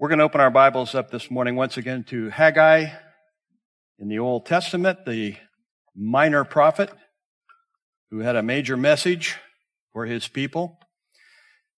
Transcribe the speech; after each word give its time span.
We're 0.00 0.08
going 0.08 0.20
to 0.20 0.24
open 0.24 0.40
our 0.40 0.50
Bibles 0.50 0.94
up 0.94 1.10
this 1.10 1.30
morning 1.30 1.56
once 1.56 1.76
again 1.76 2.04
to 2.04 2.30
Haggai 2.30 2.86
in 3.98 4.08
the 4.08 4.18
Old 4.18 4.46
Testament, 4.46 5.04
the 5.04 5.36
minor 5.94 6.42
prophet 6.42 6.88
who 8.10 8.20
had 8.20 8.34
a 8.34 8.42
major 8.42 8.78
message 8.78 9.36
for 9.92 10.06
his 10.06 10.26
people. 10.26 10.78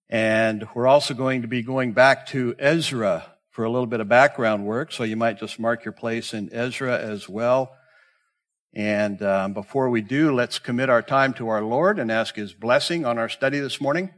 And 0.09 0.69
we're 0.73 0.87
also 0.87 1.15
going 1.15 1.43
to 1.43 1.48
be 1.48 1.62
going 1.62 1.95
back 1.95 2.27
to 2.29 2.55
Ezra 2.61 3.27
for 3.51 3.65
a 3.65 3.69
little 3.69 3.89
bit 3.89 3.98
of 3.98 4.09
background 4.09 4.67
work. 4.67 4.93
So 4.93 5.03
you 5.03 5.17
might 5.17 5.41
just 5.41 5.59
mark 5.59 5.84
your 5.84 5.91
place 5.91 6.33
in 6.33 6.48
Ezra 6.53 6.97
as 6.97 7.29
well. 7.29 7.75
And 8.73 9.20
um, 9.20 9.53
before 9.53 9.91
we 9.91 10.01
do, 10.01 10.33
let's 10.33 10.61
commit 10.61 10.89
our 10.89 11.03
time 11.03 11.34
to 11.34 11.48
our 11.48 11.62
Lord 11.62 11.98
and 11.98 12.12
ask 12.12 12.37
his 12.37 12.53
blessing 12.53 13.05
on 13.05 13.19
our 13.19 13.29
study 13.29 13.59
this 13.59 13.81
morning. 13.81 14.15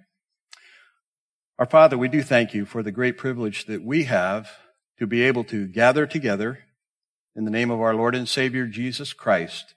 Our 1.56 1.66
Father, 1.66 1.96
we 1.96 2.08
do 2.08 2.20
thank 2.20 2.52
you 2.52 2.64
for 2.64 2.82
the 2.82 2.90
great 2.90 3.16
privilege 3.16 3.66
that 3.66 3.84
we 3.84 4.04
have 4.04 4.50
to 4.98 5.06
be 5.06 5.22
able 5.22 5.44
to 5.44 5.68
gather 5.68 6.04
together 6.04 6.58
in 7.36 7.44
the 7.44 7.50
name 7.50 7.70
of 7.70 7.80
our 7.80 7.94
Lord 7.94 8.16
and 8.16 8.28
Savior 8.28 8.66
Jesus 8.66 9.12
Christ, 9.12 9.74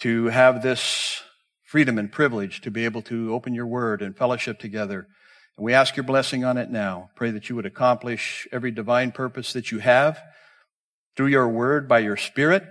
to 0.00 0.26
have 0.26 0.60
this 0.60 1.22
freedom 1.62 1.98
and 1.98 2.10
privilege 2.10 2.60
to 2.62 2.70
be 2.72 2.84
able 2.84 3.00
to 3.02 3.32
open 3.32 3.54
your 3.54 3.66
word 3.66 4.02
and 4.02 4.16
fellowship 4.16 4.58
together. 4.58 5.06
And 5.56 5.64
we 5.64 5.72
ask 5.72 5.94
your 5.94 6.02
blessing 6.02 6.44
on 6.44 6.58
it 6.58 6.68
now. 6.68 7.10
Pray 7.14 7.30
that 7.30 7.48
you 7.48 7.54
would 7.54 7.66
accomplish 7.66 8.48
every 8.50 8.72
divine 8.72 9.12
purpose 9.12 9.52
that 9.52 9.70
you 9.70 9.78
have 9.78 10.20
through 11.16 11.28
your 11.28 11.48
word 11.48 11.86
by 11.86 12.00
your 12.00 12.16
spirit. 12.16 12.64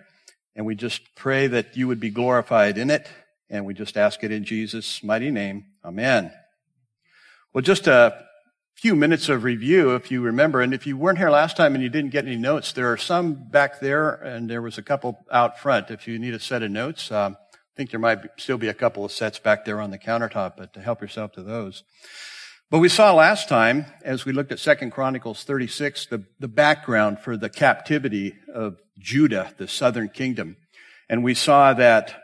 And 0.54 0.66
we 0.66 0.76
just 0.76 1.16
pray 1.16 1.48
that 1.48 1.78
you 1.78 1.88
would 1.88 2.02
be 2.02 2.10
glorified 2.10 2.78
in 2.78 2.90
it. 2.90 3.08
And 3.50 3.66
we 3.66 3.74
just 3.74 3.96
ask 3.96 4.22
it 4.22 4.34
in 4.34 4.44
Jesus' 4.44 5.02
mighty 5.02 5.32
name. 5.32 5.68
Amen. 5.86 6.34
Well, 7.54 7.62
just 7.62 7.88
a 7.88 8.26
few 8.76 8.96
minutes 8.96 9.28
of 9.28 9.44
review, 9.44 9.94
if 9.94 10.10
you 10.10 10.22
remember. 10.22 10.62
And 10.62 10.74
if 10.74 10.88
you 10.88 10.96
weren't 10.96 11.18
here 11.18 11.30
last 11.30 11.58
time 11.58 11.76
and 11.76 11.84
you 11.84 11.90
didn't 11.90 12.12
get 12.12 12.26
any 12.26 12.38
notes, 12.38 12.72
there 12.72 12.90
are 12.90 12.96
some 12.96 13.34
back 13.34 13.82
there, 13.82 14.12
and 14.12 14.50
there 14.50 14.62
was 14.62 14.78
a 14.78 14.82
couple 14.82 15.20
out 15.30 15.60
front. 15.60 15.92
If 15.92 16.08
you 16.08 16.18
need 16.18 16.34
a 16.34 16.40
set 16.40 16.64
of 16.64 16.72
notes, 16.72 17.12
um, 17.12 17.36
I 17.54 17.58
think 17.76 17.92
there 17.92 18.00
might 18.00 18.20
still 18.38 18.58
be 18.58 18.70
a 18.70 18.74
couple 18.74 19.04
of 19.04 19.12
sets 19.12 19.38
back 19.38 19.66
there 19.66 19.82
on 19.82 19.92
the 19.92 20.00
countertop, 20.00 20.54
but 20.56 20.72
to 20.76 20.80
help 20.80 21.02
yourself 21.02 21.34
to 21.34 21.44
those. 21.44 21.84
But 22.70 22.80
we 22.80 22.88
saw 22.88 23.14
last 23.14 23.50
time, 23.50 23.86
as 24.02 24.24
we 24.24 24.32
looked 24.32 24.54
at 24.54 24.60
Second 24.60 24.92
Chronicles 24.92 25.44
36, 25.44 26.06
the, 26.06 26.24
the 26.40 26.48
background 26.48 27.20
for 27.20 27.36
the 27.36 27.50
captivity 27.50 28.34
of 28.54 28.78
Judah, 28.98 29.54
the 29.58 29.68
southern 29.68 30.08
kingdom. 30.08 30.56
And 31.10 31.22
we 31.22 31.34
saw 31.34 31.74
that 31.74 32.24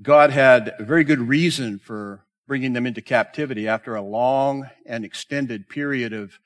God 0.00 0.30
had 0.30 0.72
a 0.78 0.84
very 0.84 1.02
good 1.02 1.18
reason 1.18 1.80
for 1.80 2.24
bringing 2.48 2.72
them 2.72 2.86
into 2.86 3.02
captivity 3.02 3.68
after 3.68 3.94
a 3.94 4.00
long 4.00 4.68
and 4.86 5.04
extended 5.04 5.68
period 5.68 6.14
of 6.14 6.40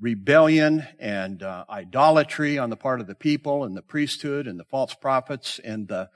rebellion 0.00 0.84
and 0.98 1.40
uh, 1.42 1.64
idolatry 1.70 2.58
on 2.58 2.68
the 2.68 2.76
part 2.76 3.00
of 3.00 3.06
the 3.06 3.14
people 3.14 3.62
and 3.62 3.76
the 3.76 3.82
priesthood 3.82 4.48
and 4.48 4.58
the 4.58 4.64
false 4.64 4.92
prophets 4.92 5.60
and 5.60 5.88
the 5.88 6.10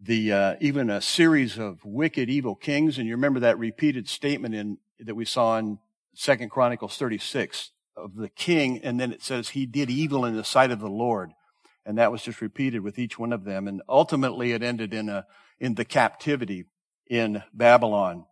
the 0.00 0.32
uh, 0.32 0.56
even 0.60 0.90
a 0.90 1.00
series 1.00 1.58
of 1.58 1.84
wicked 1.84 2.28
evil 2.30 2.54
kings. 2.54 2.98
And 2.98 3.06
you 3.08 3.14
remember 3.14 3.40
that 3.40 3.58
repeated 3.58 4.08
statement 4.08 4.54
in 4.54 4.78
that 5.00 5.14
we 5.14 5.24
saw 5.24 5.58
in 5.58 5.78
second 6.14 6.50
chronicles 6.50 6.96
36 6.96 7.70
of 7.96 8.14
the 8.14 8.28
king 8.28 8.78
and 8.82 9.00
then 9.00 9.12
it 9.12 9.22
says 9.22 9.50
he 9.50 9.66
did 9.66 9.90
evil 9.90 10.24
in 10.24 10.36
the 10.36 10.44
sight 10.44 10.70
of 10.72 10.80
the 10.80 10.88
lord. 10.88 11.30
And 11.86 11.96
that 11.98 12.12
was 12.12 12.22
just 12.22 12.40
repeated 12.40 12.82
with 12.82 12.98
each 12.98 13.18
one 13.18 13.32
of 13.32 13.44
them. 13.44 13.66
And 13.66 13.82
ultimately 13.88 14.52
it 14.52 14.62
ended 14.64 14.92
in 14.92 15.08
a 15.08 15.26
in 15.60 15.74
the 15.74 15.84
captivity 15.84 16.64
in 17.08 17.42
babylon 17.54 18.24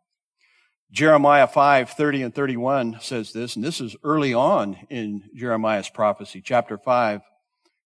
Jeremiah 0.92 1.46
5, 1.46 1.90
30 1.90 2.22
and 2.22 2.34
31 2.34 2.98
says 3.00 3.32
this, 3.32 3.56
and 3.56 3.64
this 3.64 3.80
is 3.80 3.96
early 4.04 4.32
on 4.34 4.76
in 4.88 5.24
Jeremiah's 5.34 5.88
prophecy, 5.88 6.40
chapter 6.40 6.78
5. 6.78 7.22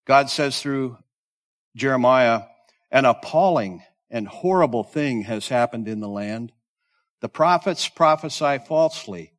God 0.07 0.29
says 0.29 0.61
through 0.61 0.99
Jeremiah, 1.75 2.43
an 2.91 3.05
appalling 3.05 3.83
and 4.11 4.29
horrible 4.29 4.85
thing 4.85 5.23
has 5.23 5.49
happened 5.49 5.89
in 5.89 6.01
the 6.01 6.09
land. 6.09 6.53
The 7.21 7.29
prophets 7.29 7.89
prophesy 7.89 8.59
falsely, 8.59 9.33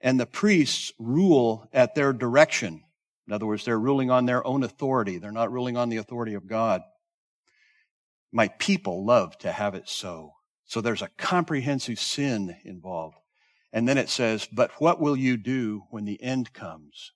and 0.00 0.18
the 0.18 0.26
priests 0.26 0.92
rule 0.98 1.68
at 1.72 1.94
their 1.94 2.12
direction. 2.12 2.84
In 3.26 3.32
other 3.32 3.46
words, 3.46 3.64
they're 3.64 3.78
ruling 3.78 4.10
on 4.10 4.26
their 4.26 4.46
own 4.46 4.62
authority. 4.62 5.18
They're 5.18 5.32
not 5.32 5.52
ruling 5.52 5.76
on 5.76 5.88
the 5.88 5.96
authority 5.96 6.34
of 6.34 6.46
God. 6.46 6.82
My 8.32 8.48
people 8.48 9.04
love 9.04 9.36
to 9.38 9.50
have 9.52 9.74
it 9.74 9.88
so. 9.88 10.33
So 10.64 10.80
there's 10.80 11.02
a 11.02 11.10
comprehensive 11.16 11.98
sin 11.98 12.56
involved. 12.64 13.16
And 13.72 13.88
then 13.88 13.98
it 13.98 14.08
says, 14.08 14.48
but 14.52 14.70
what 14.78 15.00
will 15.00 15.16
you 15.16 15.36
do 15.36 15.84
when 15.90 16.04
the 16.04 16.22
end 16.22 16.52
comes? 16.52 17.12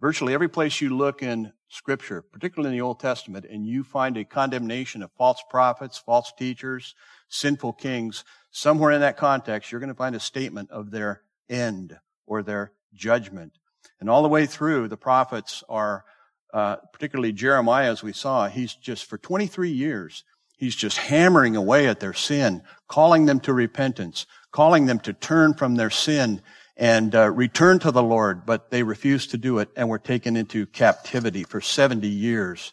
Virtually 0.00 0.34
every 0.34 0.48
place 0.48 0.80
you 0.80 0.96
look 0.96 1.22
in 1.22 1.52
scripture, 1.68 2.22
particularly 2.22 2.74
in 2.74 2.78
the 2.78 2.84
Old 2.84 3.00
Testament, 3.00 3.46
and 3.50 3.66
you 3.66 3.84
find 3.84 4.16
a 4.16 4.24
condemnation 4.24 5.02
of 5.02 5.10
false 5.12 5.42
prophets, 5.50 5.98
false 5.98 6.32
teachers, 6.38 6.94
sinful 7.28 7.74
kings, 7.74 8.24
somewhere 8.50 8.92
in 8.92 9.00
that 9.00 9.16
context, 9.16 9.70
you're 9.70 9.80
going 9.80 9.88
to 9.88 9.94
find 9.94 10.14
a 10.14 10.20
statement 10.20 10.70
of 10.70 10.90
their 10.90 11.22
end 11.48 11.96
or 12.26 12.42
their 12.42 12.72
judgment. 12.94 13.52
And 14.00 14.08
all 14.08 14.22
the 14.22 14.28
way 14.28 14.46
through, 14.46 14.88
the 14.88 14.96
prophets 14.96 15.64
are, 15.68 16.04
uh, 16.52 16.76
particularly 16.92 17.32
Jeremiah, 17.32 17.90
as 17.90 18.02
we 18.02 18.12
saw, 18.12 18.48
he's 18.48 18.74
just 18.74 19.06
for 19.06 19.18
23 19.18 19.70
years, 19.70 20.24
He's 20.56 20.76
just 20.76 20.96
hammering 20.96 21.56
away 21.56 21.88
at 21.88 22.00
their 22.00 22.12
sin, 22.12 22.62
calling 22.88 23.26
them 23.26 23.40
to 23.40 23.52
repentance, 23.52 24.26
calling 24.50 24.86
them 24.86 25.00
to 25.00 25.12
turn 25.12 25.54
from 25.54 25.74
their 25.74 25.90
sin 25.90 26.40
and 26.76 27.14
uh, 27.14 27.30
return 27.30 27.78
to 27.80 27.90
the 27.90 28.02
Lord, 28.02 28.46
but 28.46 28.70
they 28.70 28.82
refused 28.82 29.30
to 29.30 29.38
do 29.38 29.58
it 29.58 29.68
and 29.76 29.88
were 29.88 29.98
taken 29.98 30.36
into 30.36 30.66
captivity 30.66 31.44
for 31.44 31.60
70 31.60 32.08
years. 32.08 32.72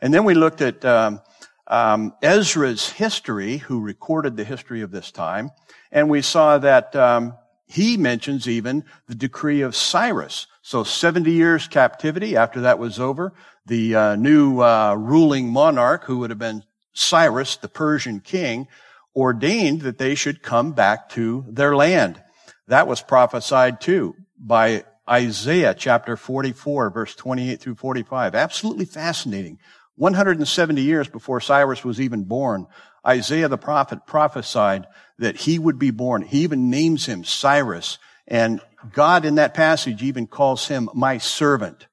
And 0.00 0.12
then 0.12 0.24
we 0.24 0.34
looked 0.34 0.60
at 0.60 0.84
um, 0.84 1.20
um, 1.66 2.14
Ezra's 2.22 2.90
history, 2.90 3.58
who 3.58 3.80
recorded 3.80 4.36
the 4.36 4.44
history 4.44 4.82
of 4.82 4.90
this 4.90 5.10
time, 5.10 5.50
and 5.90 6.08
we 6.08 6.22
saw 6.22 6.58
that 6.58 6.94
um, 6.94 7.36
he 7.66 7.96
mentions 7.96 8.48
even 8.48 8.84
the 9.08 9.14
decree 9.14 9.62
of 9.62 9.74
Cyrus. 9.74 10.46
So 10.62 10.84
70 10.84 11.32
years 11.32 11.66
captivity. 11.66 12.36
After 12.36 12.60
that 12.62 12.78
was 12.78 13.00
over, 13.00 13.32
the 13.66 13.94
uh, 13.94 14.16
new 14.16 14.60
uh, 14.60 14.94
ruling 14.94 15.48
monarch, 15.48 16.04
who 16.04 16.18
would 16.18 16.30
have 16.30 16.38
been 16.38 16.62
Cyrus, 16.92 17.56
the 17.56 17.68
Persian 17.68 18.20
king, 18.20 18.68
ordained 19.14 19.82
that 19.82 19.98
they 19.98 20.14
should 20.14 20.42
come 20.42 20.72
back 20.72 21.08
to 21.10 21.44
their 21.48 21.76
land. 21.76 22.22
That 22.68 22.86
was 22.86 23.02
prophesied 23.02 23.80
too 23.80 24.14
by 24.38 24.84
Isaiah 25.08 25.74
chapter 25.74 26.16
44 26.16 26.90
verse 26.90 27.14
28 27.14 27.60
through 27.60 27.74
45. 27.74 28.34
Absolutely 28.34 28.84
fascinating. 28.84 29.58
170 29.96 30.80
years 30.80 31.08
before 31.08 31.40
Cyrus 31.40 31.84
was 31.84 32.00
even 32.00 32.24
born, 32.24 32.66
Isaiah 33.06 33.48
the 33.48 33.58
prophet 33.58 34.06
prophesied 34.06 34.86
that 35.18 35.36
he 35.36 35.58
would 35.58 35.78
be 35.78 35.90
born. 35.90 36.22
He 36.22 36.40
even 36.40 36.70
names 36.70 37.06
him 37.06 37.24
Cyrus. 37.24 37.98
And 38.26 38.60
God 38.92 39.24
in 39.24 39.34
that 39.36 39.54
passage 39.54 40.02
even 40.02 40.26
calls 40.26 40.68
him 40.68 40.88
my 40.94 41.18
servant, 41.18 41.88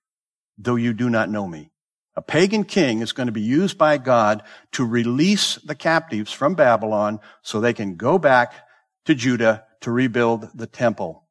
though 0.57 0.75
you 0.75 0.93
do 0.93 1.09
not 1.09 1.29
know 1.29 1.47
me. 1.47 1.71
A 2.19 2.21
pagan 2.21 2.65
king 2.65 2.99
is 2.99 3.13
going 3.13 3.27
to 3.27 3.31
be 3.31 3.39
used 3.39 3.77
by 3.77 3.97
God 3.97 4.43
to 4.73 4.83
release 4.83 5.55
the 5.55 5.73
captives 5.73 6.33
from 6.33 6.53
Babylon 6.53 7.21
so 7.43 7.61
they 7.61 7.71
can 7.71 7.95
go 7.95 8.17
back 8.19 8.53
to 9.05 9.15
Judah 9.15 9.63
to 9.79 9.89
rebuild 9.89 10.49
the 10.53 10.67
temple. 10.67 11.23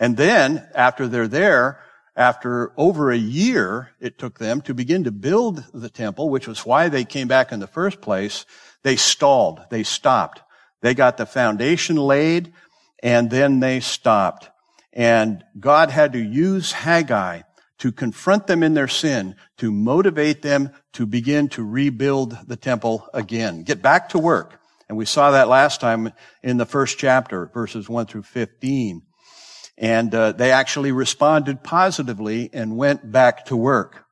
And 0.00 0.16
then, 0.16 0.66
after 0.74 1.06
they're 1.06 1.28
there, 1.28 1.78
after 2.16 2.72
over 2.78 3.10
a 3.10 3.18
year 3.18 3.90
it 4.00 4.16
took 4.16 4.38
them 4.38 4.62
to 4.62 4.72
begin 4.72 5.04
to 5.04 5.12
build 5.12 5.62
the 5.74 5.90
temple, 5.90 6.30
which 6.30 6.48
was 6.48 6.64
why 6.64 6.88
they 6.88 7.04
came 7.04 7.28
back 7.28 7.52
in 7.52 7.60
the 7.60 7.66
first 7.66 8.00
place, 8.00 8.46
they 8.82 8.96
stalled. 8.96 9.60
They 9.68 9.82
stopped. 9.82 10.40
They 10.80 10.94
got 10.94 11.18
the 11.18 11.26
foundation 11.26 11.96
laid 11.96 12.54
and 13.02 13.28
then 13.28 13.60
they 13.60 13.80
stopped. 13.80 14.48
And 14.90 15.44
God 15.60 15.90
had 15.90 16.14
to 16.14 16.18
use 16.18 16.72
Haggai 16.72 17.42
to 17.84 17.92
confront 17.92 18.46
them 18.46 18.62
in 18.62 18.72
their 18.72 18.88
sin, 18.88 19.36
to 19.58 19.70
motivate 19.70 20.40
them 20.40 20.70
to 20.94 21.04
begin 21.04 21.50
to 21.50 21.62
rebuild 21.62 22.34
the 22.46 22.56
temple 22.56 23.06
again. 23.12 23.62
Get 23.62 23.82
back 23.82 24.08
to 24.08 24.18
work. 24.18 24.58
And 24.88 24.96
we 24.96 25.04
saw 25.04 25.32
that 25.32 25.50
last 25.50 25.82
time 25.82 26.10
in 26.42 26.56
the 26.56 26.64
first 26.64 26.96
chapter, 26.96 27.50
verses 27.52 27.86
1 27.86 28.06
through 28.06 28.22
15. 28.22 29.02
And 29.76 30.14
uh, 30.14 30.32
they 30.32 30.50
actually 30.50 30.92
responded 30.92 31.62
positively 31.62 32.48
and 32.54 32.78
went 32.78 33.12
back 33.12 33.44
to 33.46 33.56
work. 33.56 34.06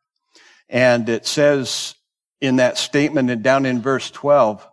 And 0.68 1.08
it 1.08 1.24
says 1.26 1.94
in 2.42 2.56
that 2.56 2.76
statement 2.76 3.30
and 3.30 3.42
down 3.42 3.64
in 3.64 3.80
verse 3.80 4.10
12, 4.10 4.68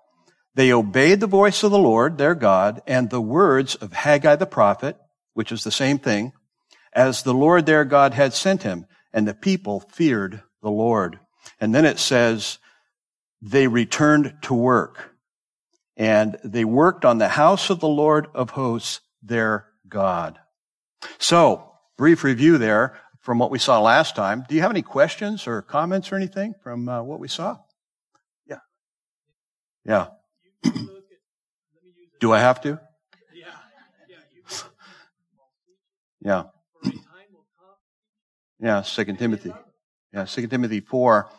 they 0.56 0.74
obeyed 0.74 1.22
the 1.22 1.26
voice 1.26 1.64
of 1.64 1.72
the 1.72 1.80
Lord, 1.80 2.18
their 2.18 2.36
God, 2.36 2.82
and 2.86 3.10
the 3.10 3.22
words 3.22 3.76
of 3.76 3.94
Haggai 3.94 4.36
the 4.36 4.46
prophet, 4.46 4.98
which 5.36 5.54
is 5.54 5.64
the 5.64 5.72
same 5.72 6.00
thing, 6.00 6.34
as 6.92 7.24
the 7.24 7.34
Lord 7.34 7.66
their 7.66 7.86
God 7.86 8.14
had 8.14 8.34
sent 8.34 8.64
him. 8.64 8.86
And 9.14 9.28
the 9.28 9.34
people 9.34 9.80
feared 9.80 10.44
the 10.62 10.70
Lord. 10.70 11.20
And 11.60 11.74
then 11.74 11.86
it 11.86 12.00
says, 12.00 12.60
they 13.42 13.68
returned 13.68 14.34
to 14.44 14.54
work 14.54 15.16
and 16.00 16.38
they 16.46 16.64
worked 16.64 17.04
on 17.04 17.18
the 17.18 17.28
house 17.28 17.70
of 17.70 17.82
the 17.82 17.88
Lord 17.88 18.28
of 18.34 18.52
hosts, 18.52 19.02
their 19.22 19.68
God. 19.88 20.40
So, 21.18 21.74
brief 21.98 22.24
review 22.24 22.58
there 22.58 22.98
from 23.20 23.38
what 23.38 23.52
we 23.52 23.60
saw 23.60 23.82
last 23.82 24.16
time. 24.16 24.46
Do 24.48 24.56
you 24.56 24.62
have 24.62 24.72
any 24.72 24.82
questions 24.82 25.46
or 25.46 25.62
comments 25.62 26.12
or 26.12 26.16
anything 26.16 26.54
from 26.64 26.88
uh, 26.88 27.04
what 27.04 27.20
we 27.20 27.28
saw? 27.28 27.58
Yeah. 28.48 28.60
Yeah. 29.86 30.08
Do 32.22 32.32
I 32.32 32.40
have 32.40 32.62
to? 32.62 32.80
Yeah. 33.34 33.46
Yeah, 36.22 36.44
Second 38.82 39.18
Timothy. 39.18 39.54
Yeah, 40.14 40.26
Second 40.26 40.50
Timothy 40.50 40.80
four. 40.80 41.30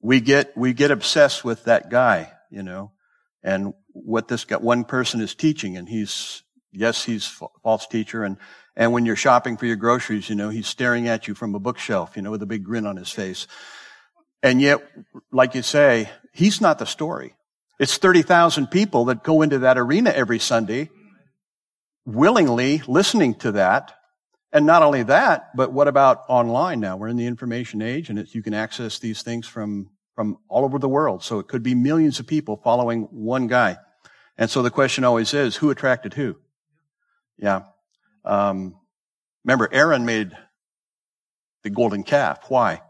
We 0.00 0.20
get 0.20 0.56
we 0.56 0.72
get 0.72 0.90
obsessed 0.90 1.44
with 1.44 1.64
that 1.64 1.90
guy, 1.90 2.32
you 2.50 2.62
know, 2.62 2.92
and 3.42 3.72
what 3.92 4.28
this 4.28 4.44
guy, 4.44 4.56
one 4.56 4.84
person 4.84 5.20
is 5.20 5.34
teaching, 5.34 5.76
and 5.76 5.88
he's 5.88 6.42
yes, 6.72 7.04
he's 7.04 7.26
false 7.62 7.86
teacher, 7.86 8.24
and 8.24 8.36
and 8.76 8.92
when 8.92 9.06
you're 9.06 9.16
shopping 9.16 9.56
for 9.56 9.66
your 9.66 9.76
groceries, 9.76 10.28
you 10.28 10.34
know, 10.34 10.50
he's 10.50 10.66
staring 10.66 11.08
at 11.08 11.26
you 11.26 11.34
from 11.34 11.54
a 11.54 11.58
bookshelf, 11.58 12.16
you 12.16 12.22
know, 12.22 12.30
with 12.30 12.42
a 12.42 12.46
big 12.46 12.62
grin 12.62 12.86
on 12.86 12.96
his 12.96 13.10
face. 13.10 13.46
And 14.42 14.60
yet, 14.60 14.86
like 15.32 15.54
you 15.54 15.62
say, 15.62 16.10
he's 16.32 16.60
not 16.60 16.78
the 16.78 16.84
story. 16.84 17.34
It's 17.78 17.96
30,000 17.96 18.68
people 18.68 19.06
that 19.06 19.22
go 19.22 19.42
into 19.42 19.60
that 19.60 19.78
arena 19.78 20.10
every 20.10 20.38
Sunday 20.38 20.90
willingly 22.04 22.82
listening 22.86 23.34
to 23.34 23.52
that 23.52 23.94
and 24.52 24.64
not 24.64 24.82
only 24.82 25.02
that, 25.04 25.50
but 25.54 25.72
what 25.72 25.88
about 25.88 26.24
online 26.28 26.80
now? 26.80 26.96
We're 26.96 27.08
in 27.08 27.16
the 27.16 27.26
information 27.26 27.82
age 27.82 28.10
and 28.10 28.26
you 28.34 28.42
can 28.42 28.54
access 28.54 28.98
these 28.98 29.22
things 29.22 29.46
from, 29.46 29.90
from 30.14 30.38
all 30.48 30.64
over 30.64 30.78
the 30.78 30.88
world. 30.88 31.22
So 31.22 31.38
it 31.38 31.48
could 31.48 31.62
be 31.62 31.74
millions 31.74 32.20
of 32.20 32.26
people 32.26 32.56
following 32.56 33.02
one 33.10 33.48
guy. 33.48 33.76
And 34.38 34.50
so 34.50 34.62
the 34.62 34.70
question 34.70 35.04
always 35.04 35.34
is, 35.34 35.56
who 35.56 35.70
attracted 35.70 36.14
who? 36.14 36.36
Yeah. 37.38 37.62
Um, 38.24 38.76
remember, 39.44 39.68
Aaron 39.72 40.04
made 40.04 40.32
the 41.62 41.70
golden 41.70 42.02
calf. 42.02 42.44
Why? 42.48 42.82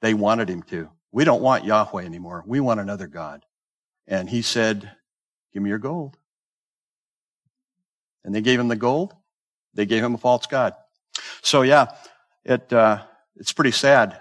They 0.00 0.14
wanted 0.14 0.48
him 0.48 0.62
to. 0.64 0.90
We 1.12 1.24
don't 1.24 1.42
want 1.42 1.64
Yahweh 1.64 2.04
anymore. 2.04 2.44
We 2.46 2.60
want 2.60 2.80
another 2.80 3.06
God. 3.06 3.44
And 4.06 4.28
he 4.28 4.42
said, 4.42 4.90
give 5.52 5.62
me 5.62 5.70
your 5.70 5.78
gold. 5.78 6.16
And 8.24 8.34
they 8.34 8.40
gave 8.40 8.60
him 8.60 8.68
the 8.68 8.76
gold. 8.76 9.14
They 9.74 9.86
gave 9.86 10.02
him 10.02 10.14
a 10.14 10.18
false 10.18 10.46
god. 10.46 10.74
So 11.42 11.62
yeah, 11.62 11.86
it 12.44 12.72
uh, 12.72 13.02
it's 13.36 13.52
pretty 13.52 13.72
sad. 13.72 14.18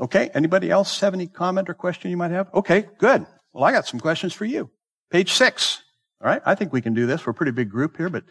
Okay, 0.00 0.30
anybody 0.34 0.70
else 0.70 1.00
have 1.00 1.14
any 1.14 1.26
comment 1.26 1.70
or 1.70 1.74
question 1.74 2.10
you 2.10 2.16
might 2.16 2.30
have? 2.30 2.52
Okay, 2.52 2.86
good. 2.98 3.26
Well, 3.52 3.64
I 3.64 3.72
got 3.72 3.86
some 3.86 4.00
questions 4.00 4.34
for 4.34 4.44
you. 4.44 4.70
Page 5.10 5.32
six. 5.32 5.82
All 6.20 6.28
right, 6.28 6.42
I 6.44 6.54
think 6.54 6.72
we 6.72 6.82
can 6.82 6.94
do 6.94 7.06
this. 7.06 7.24
We're 7.24 7.30
a 7.30 7.34
pretty 7.34 7.52
big 7.52 7.70
group 7.70 7.96
here, 7.96 8.10
but 8.10 8.24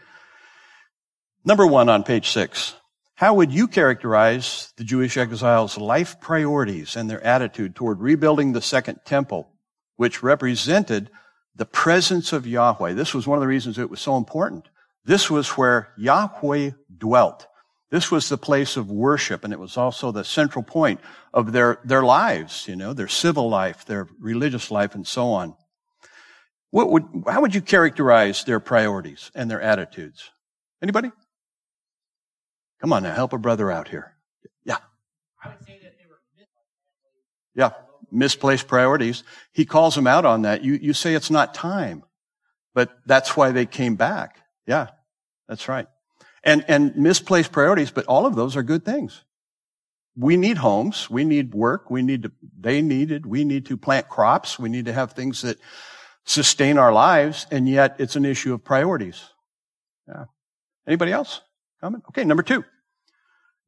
number 1.43 1.65
one 1.65 1.89
on 1.89 2.03
page 2.03 2.29
six. 2.29 2.75
How 3.15 3.33
would 3.35 3.51
you 3.51 3.67
characterize 3.67 4.73
the 4.75 4.83
Jewish 4.83 5.15
exiles' 5.15 5.77
life 5.77 6.19
priorities 6.19 6.97
and 6.97 7.09
their 7.09 7.23
attitude 7.23 7.73
toward 7.73 8.01
rebuilding 8.01 8.51
the 8.51 8.61
second 8.61 8.99
temple, 9.05 9.49
which 9.95 10.21
represented 10.21 11.09
the 11.55 11.65
presence 11.65 12.33
of 12.33 12.45
Yahweh? 12.45 12.93
This 12.93 13.13
was 13.13 13.25
one 13.25 13.37
of 13.37 13.41
the 13.41 13.47
reasons 13.47 13.79
it 13.79 13.89
was 13.89 14.01
so 14.01 14.17
important. 14.17 14.67
This 15.05 15.29
was 15.29 15.49
where 15.49 15.93
Yahweh 15.97 16.71
dwelt. 16.97 17.47
This 17.91 18.09
was 18.11 18.27
the 18.27 18.37
place 18.37 18.75
of 18.75 18.89
worship, 18.89 19.43
and 19.43 19.53
it 19.53 19.59
was 19.59 19.77
also 19.77 20.11
the 20.11 20.23
central 20.23 20.63
point 20.63 20.99
of 21.33 21.51
their, 21.51 21.79
their 21.85 22.01
lives, 22.01 22.67
you 22.67 22.75
know, 22.75 22.93
their 22.93 23.07
civil 23.07 23.47
life, 23.47 23.85
their 23.85 24.07
religious 24.19 24.71
life, 24.71 24.95
and 24.95 25.05
so 25.05 25.27
on. 25.27 25.55
What 26.71 26.91
would, 26.91 27.05
how 27.27 27.41
would 27.41 27.53
you 27.55 27.61
characterize 27.61 28.43
their 28.43 28.59
priorities 28.59 29.31
and 29.35 29.49
their 29.49 29.61
attitudes? 29.61 30.31
Anybody? 30.81 31.11
Come 32.81 32.91
on 32.91 33.03
now, 33.03 33.13
help 33.13 33.31
a 33.33 33.37
brother 33.37 33.71
out 33.71 33.87
here. 33.87 34.15
Yeah. 34.65 34.77
I 35.43 35.49
would 35.49 35.63
say 35.65 35.79
that 35.83 35.93
they 35.97 36.05
were 36.09 36.19
Yeah, 37.53 37.69
misplaced 38.11 38.67
priorities. 38.67 39.23
He 39.53 39.65
calls 39.65 39.95
them 39.95 40.07
out 40.07 40.25
on 40.25 40.41
that. 40.41 40.63
You, 40.63 40.73
you 40.73 40.93
say 40.93 41.13
it's 41.13 41.31
not 41.31 41.53
time, 41.53 42.03
but 42.73 42.97
that's 43.05 43.37
why 43.37 43.51
they 43.51 43.67
came 43.67 43.95
back. 43.95 44.39
Yeah, 44.67 44.87
that's 45.47 45.67
right. 45.67 45.87
And, 46.43 46.63
and 46.67 46.95
misplaced 46.95 47.51
priorities, 47.51 47.91
but 47.91 48.05
all 48.05 48.25
of 48.25 48.35
those 48.35 48.55
are 48.55 48.63
good 48.63 48.85
things. 48.85 49.23
We 50.17 50.37
need 50.37 50.57
homes. 50.57 51.09
We 51.09 51.25
need 51.25 51.53
work. 51.53 51.89
We 51.89 52.01
need 52.01 52.23
to, 52.23 52.31
they 52.57 52.81
needed, 52.81 53.25
we 53.25 53.43
need 53.43 53.65
to 53.65 53.77
plant 53.77 54.07
crops. 54.07 54.57
We 54.57 54.69
need 54.69 54.85
to 54.85 54.93
have 54.93 55.11
things 55.11 55.41
that 55.41 55.57
sustain 56.23 56.77
our 56.77 56.93
lives. 56.93 57.47
And 57.51 57.67
yet 57.67 57.95
it's 57.99 58.15
an 58.15 58.25
issue 58.25 58.53
of 58.53 58.63
priorities. 58.63 59.21
Yeah. 60.07 60.25
Anybody 60.87 61.11
else? 61.11 61.41
Comment? 61.81 62.03
Okay. 62.09 62.23
Number 62.23 62.43
two. 62.43 62.63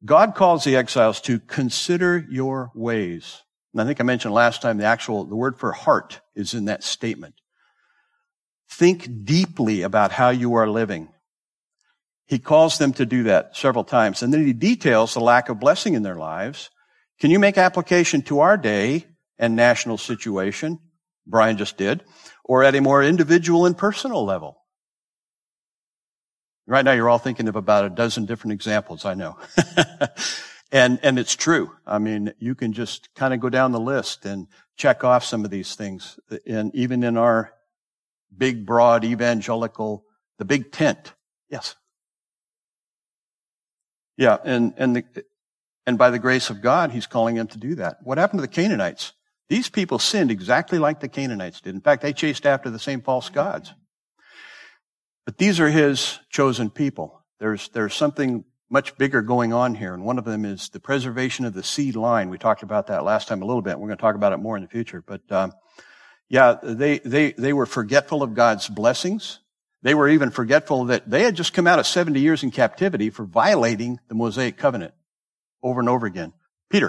God 0.04 0.36
calls 0.36 0.64
the 0.64 0.76
exiles 0.76 1.20
to 1.22 1.40
consider 1.40 2.24
your 2.30 2.70
ways. 2.74 3.42
And 3.72 3.82
I 3.82 3.84
think 3.84 4.00
I 4.00 4.04
mentioned 4.04 4.32
last 4.32 4.62
time 4.62 4.78
the 4.78 4.84
actual, 4.84 5.24
the 5.24 5.36
word 5.36 5.58
for 5.58 5.72
heart 5.72 6.20
is 6.34 6.54
in 6.54 6.66
that 6.66 6.84
statement. 6.84 7.34
Think 8.70 9.24
deeply 9.24 9.82
about 9.82 10.12
how 10.12 10.30
you 10.30 10.54
are 10.54 10.68
living. 10.68 11.08
He 12.28 12.38
calls 12.38 12.76
them 12.76 12.92
to 12.92 13.06
do 13.06 13.22
that 13.24 13.56
several 13.56 13.84
times. 13.84 14.22
And 14.22 14.32
then 14.32 14.46
he 14.46 14.52
details 14.52 15.14
the 15.14 15.20
lack 15.20 15.48
of 15.48 15.58
blessing 15.58 15.94
in 15.94 16.02
their 16.02 16.14
lives. 16.14 16.68
Can 17.20 17.30
you 17.30 17.38
make 17.38 17.56
application 17.56 18.20
to 18.22 18.40
our 18.40 18.58
day 18.58 19.06
and 19.38 19.56
national 19.56 19.96
situation? 19.96 20.78
Brian 21.26 21.56
just 21.56 21.78
did. 21.78 22.04
Or 22.44 22.62
at 22.64 22.74
a 22.74 22.82
more 22.82 23.02
individual 23.02 23.64
and 23.64 23.76
personal 23.76 24.26
level? 24.26 24.58
Right 26.66 26.84
now 26.84 26.92
you're 26.92 27.08
all 27.08 27.18
thinking 27.18 27.48
of 27.48 27.56
about 27.56 27.86
a 27.86 27.90
dozen 27.90 28.26
different 28.26 28.52
examples, 28.52 29.06
I 29.06 29.14
know. 29.14 29.38
and, 30.72 31.00
and 31.02 31.18
it's 31.18 31.34
true. 31.34 31.72
I 31.86 31.98
mean, 31.98 32.34
you 32.38 32.54
can 32.54 32.74
just 32.74 33.08
kind 33.14 33.32
of 33.32 33.40
go 33.40 33.48
down 33.48 33.72
the 33.72 33.80
list 33.80 34.26
and 34.26 34.48
check 34.76 35.02
off 35.02 35.24
some 35.24 35.46
of 35.46 35.50
these 35.50 35.74
things. 35.76 36.20
And 36.46 36.74
even 36.74 37.02
in 37.04 37.16
our 37.16 37.54
big, 38.36 38.66
broad 38.66 39.02
evangelical, 39.02 40.04
the 40.36 40.44
big 40.44 40.72
tent. 40.72 41.14
Yes. 41.48 41.74
Yeah, 44.18 44.36
and, 44.44 44.74
and, 44.76 44.96
the, 44.96 45.04
and 45.86 45.96
by 45.96 46.10
the 46.10 46.18
grace 46.18 46.50
of 46.50 46.60
God, 46.60 46.90
he's 46.90 47.06
calling 47.06 47.36
them 47.36 47.46
to 47.46 47.58
do 47.58 47.76
that. 47.76 47.98
What 48.02 48.18
happened 48.18 48.38
to 48.38 48.42
the 48.42 48.48
Canaanites? 48.48 49.12
These 49.48 49.70
people 49.70 50.00
sinned 50.00 50.32
exactly 50.32 50.78
like 50.78 51.00
the 51.00 51.08
Canaanites 51.08 51.60
did. 51.60 51.74
In 51.74 51.80
fact, 51.80 52.02
they 52.02 52.12
chased 52.12 52.44
after 52.44 52.68
the 52.68 52.80
same 52.80 53.00
false 53.00 53.30
gods. 53.30 53.72
But 55.24 55.38
these 55.38 55.60
are 55.60 55.70
his 55.70 56.18
chosen 56.30 56.68
people. 56.68 57.22
There's, 57.38 57.68
there's 57.68 57.94
something 57.94 58.44
much 58.68 58.98
bigger 58.98 59.22
going 59.22 59.52
on 59.52 59.74
here, 59.76 59.94
and 59.94 60.04
one 60.04 60.18
of 60.18 60.24
them 60.24 60.44
is 60.44 60.68
the 60.68 60.80
preservation 60.80 61.44
of 61.44 61.54
the 61.54 61.62
seed 61.62 61.94
line. 61.94 62.28
We 62.28 62.38
talked 62.38 62.64
about 62.64 62.88
that 62.88 63.04
last 63.04 63.28
time 63.28 63.40
a 63.40 63.46
little 63.46 63.62
bit. 63.62 63.78
We're 63.78 63.86
going 63.86 63.98
to 63.98 64.02
talk 64.02 64.16
about 64.16 64.32
it 64.32 64.38
more 64.38 64.56
in 64.56 64.62
the 64.62 64.68
future. 64.68 65.02
But 65.06 65.22
um, 65.30 65.52
yeah, 66.28 66.56
they, 66.62 66.98
they, 66.98 67.32
they 67.32 67.52
were 67.52 67.66
forgetful 67.66 68.22
of 68.22 68.34
God's 68.34 68.68
blessings. 68.68 69.38
They 69.82 69.94
were 69.94 70.08
even 70.08 70.30
forgetful 70.30 70.86
that 70.86 71.08
they 71.08 71.22
had 71.22 71.36
just 71.36 71.52
come 71.52 71.66
out 71.66 71.78
of 71.78 71.86
70 71.86 72.18
years 72.18 72.42
in 72.42 72.50
captivity 72.50 73.10
for 73.10 73.24
violating 73.24 74.00
the 74.08 74.14
Mosaic 74.14 74.56
covenant 74.56 74.92
over 75.62 75.80
and 75.80 75.88
over 75.88 76.06
again. 76.06 76.32
Peter. 76.68 76.88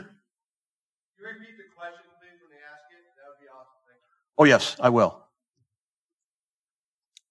you 1.19 1.25
repeat 1.25 1.57
the 1.57 1.75
question, 1.75 2.01
please, 2.19 2.41
when 2.41 2.49
they 2.49 2.57
ask 2.57 2.83
it? 2.89 3.03
That 3.17 3.29
would 3.29 3.39
be 3.39 3.47
awesome. 3.47 3.77
Oh, 4.37 4.45
yes, 4.45 4.75
I 4.79 4.89
will. 4.89 5.21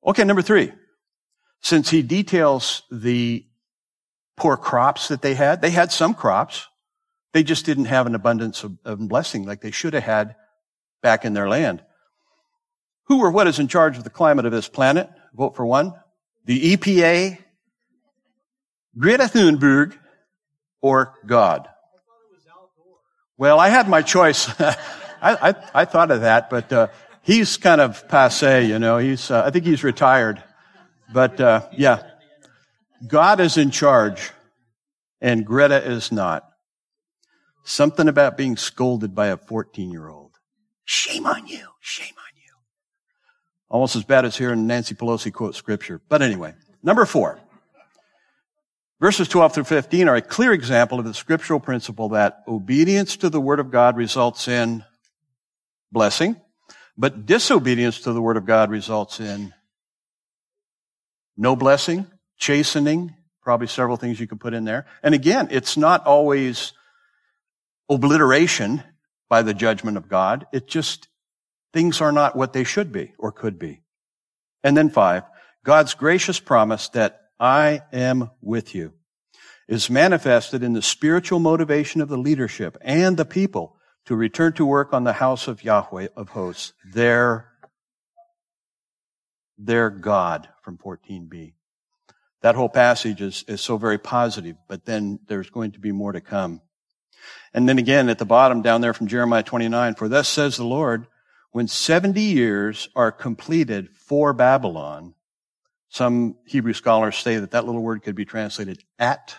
Okay, 0.07 0.25
number 0.25 0.43
three. 0.43 0.73
Since 1.61 1.91
he 1.91 2.03
details 2.03 2.83
the 2.91 3.45
poor 4.37 4.57
crops 4.57 5.09
that 5.09 5.23
they 5.23 5.35
had, 5.35 5.61
they 5.61 5.71
had 5.71 5.91
some 5.91 6.15
crops. 6.15 6.69
They 7.33 7.43
just 7.43 7.67
didn't 7.67 7.87
have 7.87 8.07
an 8.07 8.15
abundance 8.15 8.63
of, 8.63 8.79
of 8.85 9.07
blessing 9.09 9.45
like 9.45 9.61
they 9.61 9.73
should 9.73 9.93
have 9.95 10.05
had 10.05 10.37
back 11.03 11.25
in 11.25 11.35
their 11.35 11.49
land. 11.49 11.83
Who 13.09 13.21
or 13.21 13.31
what 13.31 13.49
is 13.49 13.59
in 13.59 13.69
charge 13.69 13.99
of 13.99 14.05
the 14.05 14.11
climate 14.11 14.47
of 14.47 14.53
this 14.53 14.69
planet? 14.69 15.11
Vote 15.39 15.55
for 15.55 15.65
one. 15.65 15.95
The 16.47 16.77
EPA, 16.77 17.39
Greta 18.99 19.25
Thunberg, 19.25 19.97
or 20.83 21.15
God. 21.25 21.69
Well, 23.37 23.61
I 23.61 23.69
had 23.69 23.89
my 23.89 24.03
choice. 24.03 24.49
I, 24.61 24.75
I, 25.23 25.55
I, 25.75 25.85
thought 25.85 26.11
of 26.11 26.23
that, 26.23 26.51
but 26.51 26.73
uh, 26.73 26.89
he's 27.23 27.57
kind 27.57 27.81
of 27.81 28.09
passe, 28.09 28.67
you 28.67 28.81
know. 28.81 28.99
He's, 28.99 29.31
uh, 29.31 29.45
I 29.45 29.51
think 29.51 29.65
he's 29.65 29.85
retired. 29.85 30.43
But 31.13 31.41
uh, 31.41 31.69
yeah, 31.77 32.03
God 33.07 33.39
is 33.39 33.57
in 33.57 33.71
charge 33.71 34.33
and 35.21 35.47
Greta 35.47 35.85
is 35.85 36.11
not. 36.11 36.45
Something 37.65 38.09
about 38.09 38.37
being 38.37 38.57
scolded 38.57 39.15
by 39.15 39.29
a 39.29 39.37
14 39.37 39.91
year 39.91 40.09
old. 40.09 40.33
Shame 40.85 41.27
on 41.27 41.47
you. 41.47 41.67
Shame. 41.81 42.18
Almost 43.71 43.97
as 43.97 44.05
bad 44.05 44.25
as 44.25 44.37
hearing 44.37 44.67
Nancy 44.67 44.95
Pelosi 44.95 45.33
quote 45.33 45.55
scripture. 45.55 46.01
But 46.09 46.23
anyway, 46.23 46.55
number 46.83 47.05
four. 47.05 47.39
Verses 49.01 49.29
12 49.29 49.55
through 49.55 49.65
15 49.65 50.09
are 50.09 50.17
a 50.17 50.23
clear 50.23 50.53
example 50.53 50.99
of 50.99 51.05
the 51.05 51.15
scriptural 51.15 51.61
principle 51.61 52.11
that 52.11 52.43
obedience 52.49 53.17
to 53.19 53.31
the 53.31 53.41
word 53.41 53.61
of 53.61 53.71
God 53.71 53.97
results 53.97 54.49
in 54.49 54.85
blessing, 55.93 56.37
but 56.97 57.25
disobedience 57.25 58.01
to 58.01 58.13
the 58.13 58.21
word 58.21 58.37
of 58.37 58.45
God 58.45 58.71
results 58.71 59.21
in 59.21 59.55
no 61.37 61.55
blessing, 61.55 62.09
chastening, 62.39 63.15
probably 63.41 63.69
several 63.69 63.97
things 63.97 64.19
you 64.19 64.27
could 64.27 64.41
put 64.41 64.53
in 64.53 64.65
there. 64.65 64.87
And 65.03 65.15
again, 65.15 65.49
it's 65.53 65.77
not 65.77 66.05
always 66.05 66.73
obliteration 67.89 68.83
by 69.29 69.43
the 69.43 69.55
judgment 69.55 69.97
of 69.97 70.09
God. 70.09 70.47
It 70.53 70.67
just, 70.67 71.07
things 71.73 72.01
are 72.01 72.13
not 72.13 72.37
what 72.37 72.53
they 72.53 72.65
should 72.65 72.93
be 72.93 73.13
or 73.19 73.33
could 73.33 73.59
be. 73.59 73.83
And 74.63 74.77
then 74.77 74.91
five, 74.91 75.25
God's 75.65 75.95
gracious 75.95 76.41
promise 76.41 76.89
that 76.91 77.21
I 77.39 77.83
am 77.93 78.31
with 78.41 78.75
you 78.75 78.95
is 79.69 79.91
manifested 79.91 80.63
in 80.63 80.73
the 80.73 80.83
spiritual 80.83 81.39
motivation 81.39 82.01
of 82.01 82.09
the 82.09 82.17
leadership 82.17 82.79
and 82.81 83.17
the 83.17 83.25
people 83.25 83.77
to 84.07 84.17
return 84.17 84.55
to 84.55 84.65
work 84.65 84.95
on 84.95 85.05
the 85.05 85.13
house 85.13 85.47
of 85.47 85.63
Yahweh 85.63 86.09
of 86.17 86.31
hosts, 86.31 86.73
their, 86.93 87.51
their 89.59 89.91
God 89.91 90.49
from 90.63 90.79
14b. 90.79 91.53
That 92.41 92.55
whole 92.55 92.71
passage 92.71 93.21
is, 93.21 93.45
is 93.47 93.61
so 93.61 93.77
very 93.77 93.99
positive, 93.99 94.57
but 94.69 94.87
then 94.87 95.19
there's 95.27 95.51
going 95.51 95.73
to 95.73 95.81
be 95.81 95.93
more 95.93 96.13
to 96.13 96.23
come. 96.23 96.63
And 97.53 97.69
then 97.69 97.79
again 97.79 98.09
at 98.09 98.19
the 98.19 98.25
bottom 98.25 98.63
down 98.63 98.81
there 98.81 98.95
from 98.95 99.09
Jeremiah 99.09 99.43
29, 99.43 99.97
for 99.97 100.09
thus 100.09 100.29
says 100.29 100.57
the 100.57 100.65
Lord, 100.65 101.07
when 101.53 101.69
70 101.69 102.21
years 102.21 102.89
are 102.95 103.13
completed 103.13 103.89
for 103.95 104.33
Babylon, 104.33 105.15
some 105.89 106.37
Hebrew 106.47 106.75
scholars 106.75 107.17
say 107.17 107.37
that 107.39 107.53
that 107.53 107.65
little 107.65 107.83
word 107.83 108.03
could 108.03 108.15
be 108.15 108.25
translated 108.25 108.85
at. 108.99 109.37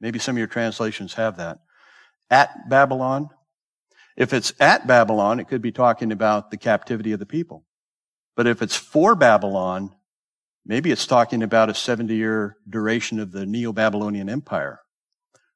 Maybe 0.00 0.18
some 0.18 0.34
of 0.34 0.38
your 0.38 0.48
translations 0.48 1.14
have 1.14 1.36
that. 1.36 1.58
At 2.30 2.68
Babylon. 2.68 3.30
If 4.16 4.32
it's 4.32 4.52
at 4.58 4.86
Babylon, 4.86 5.40
it 5.40 5.48
could 5.48 5.62
be 5.62 5.72
talking 5.72 6.12
about 6.12 6.50
the 6.50 6.56
captivity 6.56 7.12
of 7.12 7.20
the 7.20 7.26
people. 7.26 7.64
But 8.36 8.46
if 8.46 8.60
it's 8.62 8.76
for 8.76 9.14
Babylon, 9.14 9.94
maybe 10.66 10.90
it's 10.90 11.06
talking 11.06 11.42
about 11.42 11.70
a 11.70 11.74
70 11.74 12.14
year 12.14 12.56
duration 12.68 13.20
of 13.20 13.32
the 13.32 13.46
Neo-Babylonian 13.46 14.28
Empire. 14.28 14.80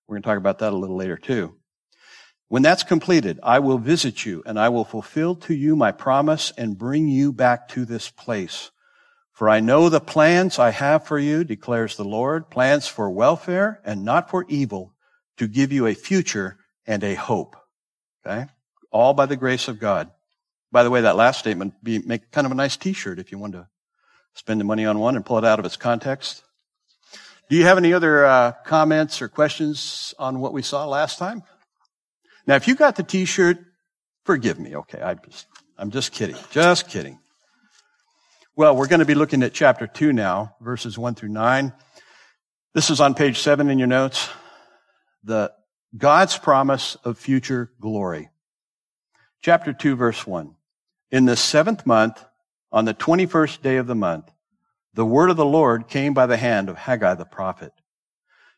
We're 0.07 0.15
going 0.17 0.23
to 0.23 0.29
talk 0.29 0.39
about 0.39 0.61
that 0.61 0.73
a 0.73 0.77
little 0.77 0.97
later 0.97 1.17
too. 1.17 1.57
When 2.55 2.63
that's 2.63 2.85
completed, 2.85 3.41
I 3.43 3.59
will 3.59 3.79
visit 3.79 4.25
you 4.25 4.45
and 4.47 4.61
I 4.61 4.69
will 4.69 4.85
fulfill 4.85 5.35
to 5.35 5.53
you 5.53 5.75
my 5.75 5.91
promise 5.91 6.53
and 6.57 6.79
bring 6.79 7.09
you 7.09 7.33
back 7.33 7.67
to 7.71 7.85
this 7.85 8.11
place. 8.11 8.71
For 9.33 9.49
I 9.49 9.59
know 9.59 9.89
the 9.89 9.99
plans 9.99 10.57
I 10.61 10.71
have 10.71 11.05
for 11.05 11.19
you, 11.19 11.43
declares 11.43 11.97
the 11.97 12.05
Lord, 12.05 12.51
plans 12.51 12.87
for 12.87 13.11
welfare 13.11 13.81
and 13.85 14.05
not 14.05 14.31
for 14.31 14.47
evil, 14.49 14.95
to 15.39 15.49
give 15.49 15.73
you 15.73 15.89
a 15.89 15.95
future 15.95 16.57
and 16.87 17.03
a 17.03 17.17
hope. 17.17 17.57
Okay? 18.25 18.47
All 18.93 19.15
by 19.15 19.27
the 19.27 19.35
grace 19.35 19.67
of 19.67 19.81
God. 19.81 20.13
By 20.71 20.85
the 20.85 20.91
way, 20.91 21.01
that 21.01 21.17
last 21.17 21.41
statement 21.41 21.75
be 21.83 21.99
make 21.99 22.31
kind 22.31 22.47
of 22.47 22.53
a 22.53 22.55
nice 22.55 22.77
t-shirt 22.77 23.19
if 23.19 23.33
you 23.33 23.39
want 23.39 23.55
to 23.55 23.67
spend 24.35 24.61
the 24.61 24.65
money 24.65 24.87
on 24.87 25.01
one 25.01 25.17
and 25.17 25.27
pull 25.27 25.39
it 25.39 25.45
out 25.45 25.59
of 25.59 25.65
its 25.65 25.77
context. 25.77 26.45
Do 27.51 27.57
you 27.57 27.65
have 27.65 27.79
any 27.79 27.93
other 27.93 28.25
uh, 28.25 28.53
comments 28.65 29.21
or 29.21 29.29
questions 29.29 30.15
on 30.21 30.39
what 30.39 30.53
we 30.53 30.63
saw 30.63 30.87
last 30.87 31.19
time? 31.19 31.43
Now, 32.47 32.57
if 32.57 32.69
you 32.69 32.75
got 32.75 32.97
the 32.97 33.03
t-shirt, 33.03 33.59
forgive 34.25 34.59
me. 34.59 34.77
Okay. 34.77 35.01
I 35.01 35.15
just, 35.15 35.47
I'm 35.79 35.91
just 35.91 36.13
kidding. 36.13 36.37
Just 36.51 36.89
kidding. 36.89 37.19
Well, 38.57 38.77
we're 38.77 38.87
going 38.87 39.01
to 39.01 39.07
be 39.07 39.15
looking 39.15 39.43
at 39.43 39.53
chapter 39.53 39.87
2 39.87 40.13
now, 40.13 40.55
verses 40.61 40.97
1 40.97 41.15
through 41.15 41.31
9. 41.31 41.73
This 42.75 42.91
is 42.91 43.01
on 43.01 43.15
page 43.15 43.41
7 43.41 43.69
in 43.71 43.79
your 43.79 43.89
notes. 43.89 44.29
The 45.25 45.53
God's 45.97 46.37
promise 46.37 46.97
of 47.05 47.19
future 47.19 47.73
glory. 47.81 48.31
Chapter 49.43 49.73
2, 49.73 49.97
verse 49.97 50.27
1. 50.27 50.55
In 51.11 51.25
the 51.25 51.37
seventh 51.37 51.87
month, 51.87 52.25
on 52.73 52.85
the 52.85 52.95
21st 52.95 53.63
day 53.63 53.77
of 53.77 53.87
the 53.87 53.95
month, 53.95 54.31
the 54.93 55.05
word 55.05 55.31
of 55.31 55.37
the 55.37 55.45
Lord 55.45 55.89
came 55.89 56.15
by 56.15 56.27
the 56.27 56.37
hand 56.37 56.69
of 56.69 56.77
Haggai 56.77 57.15
the 57.15 57.25
prophet. 57.25 57.73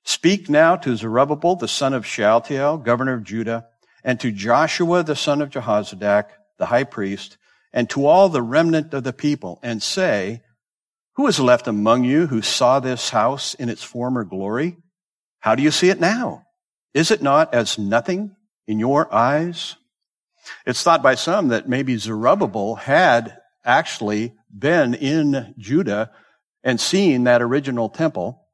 Speak 0.05 0.49
now 0.49 0.77
to 0.77 0.97
Zerubbabel, 0.97 1.57
the 1.57 1.69
son 1.69 1.93
of 1.93 2.07
Shealtiel, 2.07 2.79
governor 2.79 3.15
of 3.15 3.25
Judah, 3.25 3.67
and 4.07 4.21
to 4.21 4.31
Joshua, 4.31 5.03
the 5.03 5.17
son 5.17 5.43
of 5.43 5.51
Jehozadak, 5.51 6.27
the 6.59 6.67
high 6.67 6.85
priest, 6.85 7.37
and 7.73 7.91
to 7.91 8.07
all 8.07 8.29
the 8.29 8.41
remnant 8.41 8.95
of 8.95 9.03
the 9.03 9.13
people 9.13 9.59
and 9.65 9.83
say, 9.83 10.43
who 11.17 11.27
is 11.27 11.41
left 11.41 11.67
among 11.67 12.05
you 12.05 12.29
who 12.29 12.41
saw 12.41 12.79
this 12.79 13.11
house 13.11 13.55
in 13.55 13.69
its 13.69 13.83
former 13.83 14.23
glory? 14.23 14.77
How 15.41 15.57
do 15.57 15.63
you 15.63 15.73
see 15.73 15.91
it 15.91 16.01
now? 16.01 16.45
Is 16.95 17.11
it 17.11 17.21
not 17.21 17.53
as 17.53 17.79
nothing 17.79 18.37
in 18.69 18.79
your 18.79 19.13
eyes? 19.13 19.75
It's 20.65 20.85
thought 20.85 21.03
by 21.03 21.17
some 21.17 21.49
that 21.49 21.69
maybe 21.69 21.97
Zerubbabel 21.97 22.77
had 22.77 23.37
actually 23.65 24.35
been 24.57 24.95
in 24.95 25.53
Judah 25.59 26.13
and 26.63 26.81
seen 26.81 27.25
that 27.25 27.43
original 27.43 27.89
temple 27.89 28.46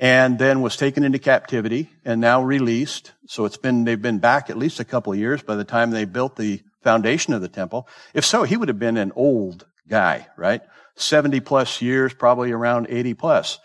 and 0.00 0.38
then 0.38 0.62
was 0.62 0.78
taken 0.78 1.04
into 1.04 1.18
captivity 1.18 1.90
and 2.06 2.22
now 2.22 2.42
released. 2.42 3.12
So 3.26 3.44
it's 3.44 3.58
been, 3.58 3.84
they've 3.84 4.00
been 4.00 4.18
back 4.18 4.48
at 4.48 4.56
least 4.56 4.80
a 4.80 4.84
couple 4.84 5.12
of 5.12 5.18
years 5.18 5.42
by 5.42 5.56
the 5.56 5.64
time 5.64 5.90
they 5.90 6.06
built 6.06 6.36
the 6.36 6.62
foundation 6.82 7.34
of 7.34 7.42
the 7.42 7.50
temple. 7.50 7.86
If 8.14 8.24
so, 8.24 8.44
he 8.44 8.56
would 8.56 8.68
have 8.68 8.78
been 8.78 8.96
an 8.96 9.12
old 9.14 9.66
guy, 9.86 10.26
right? 10.38 10.62
70 10.96 11.40
plus 11.40 11.82
years, 11.82 12.14
probably 12.14 12.50
around 12.50 12.86
80 12.88 13.12
plus. 13.12 13.58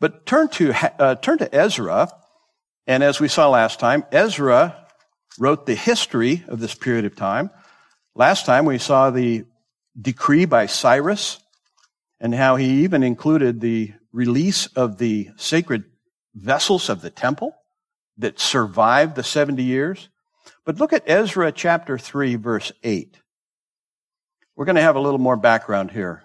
But 0.00 0.24
turn 0.24 0.48
to, 0.48 0.72
uh, 0.98 1.16
turn 1.16 1.36
to 1.38 1.54
Ezra. 1.54 2.08
And 2.86 3.02
as 3.02 3.20
we 3.20 3.28
saw 3.28 3.50
last 3.50 3.78
time, 3.78 4.04
Ezra 4.10 4.86
wrote 5.38 5.66
the 5.66 5.74
history 5.74 6.42
of 6.48 6.58
this 6.58 6.74
period 6.74 7.04
of 7.04 7.16
time. 7.16 7.50
Last 8.14 8.46
time 8.46 8.64
we 8.64 8.78
saw 8.78 9.10
the 9.10 9.44
decree 10.00 10.46
by 10.46 10.66
Cyrus 10.66 11.38
and 12.18 12.34
how 12.34 12.56
he 12.56 12.84
even 12.84 13.02
included 13.02 13.60
the 13.60 13.92
release 14.12 14.66
of 14.68 14.98
the 14.98 15.30
sacred 15.36 15.84
vessels 16.34 16.88
of 16.88 17.00
the 17.00 17.10
temple 17.10 17.54
that 18.18 18.38
survived 18.38 19.16
the 19.16 19.22
70 19.22 19.62
years. 19.62 20.08
But 20.64 20.78
look 20.78 20.92
at 20.92 21.08
Ezra 21.08 21.50
chapter 21.52 21.98
3, 21.98 22.36
verse 22.36 22.72
8. 22.82 23.18
We're 24.54 24.64
going 24.64 24.76
to 24.76 24.82
have 24.82 24.96
a 24.96 25.00
little 25.00 25.18
more 25.18 25.36
background 25.36 25.90
here. 25.90 26.24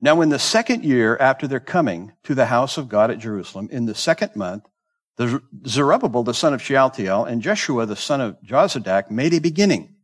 Now, 0.00 0.20
in 0.20 0.28
the 0.28 0.38
second 0.38 0.84
year 0.84 1.16
after 1.18 1.48
their 1.48 1.60
coming 1.60 2.12
to 2.24 2.34
the 2.34 2.46
house 2.46 2.78
of 2.78 2.88
God 2.88 3.10
at 3.10 3.18
Jerusalem, 3.18 3.68
in 3.72 3.86
the 3.86 3.94
second 3.94 4.36
month, 4.36 4.64
the 5.16 5.42
Zerubbabel, 5.66 6.22
the 6.22 6.34
son 6.34 6.54
of 6.54 6.62
Shealtiel, 6.62 7.24
and 7.24 7.42
Jeshua, 7.42 7.86
the 7.86 7.96
son 7.96 8.20
of 8.20 8.40
Jozadak, 8.42 9.10
made 9.10 9.34
a 9.34 9.40
beginning, 9.40 9.96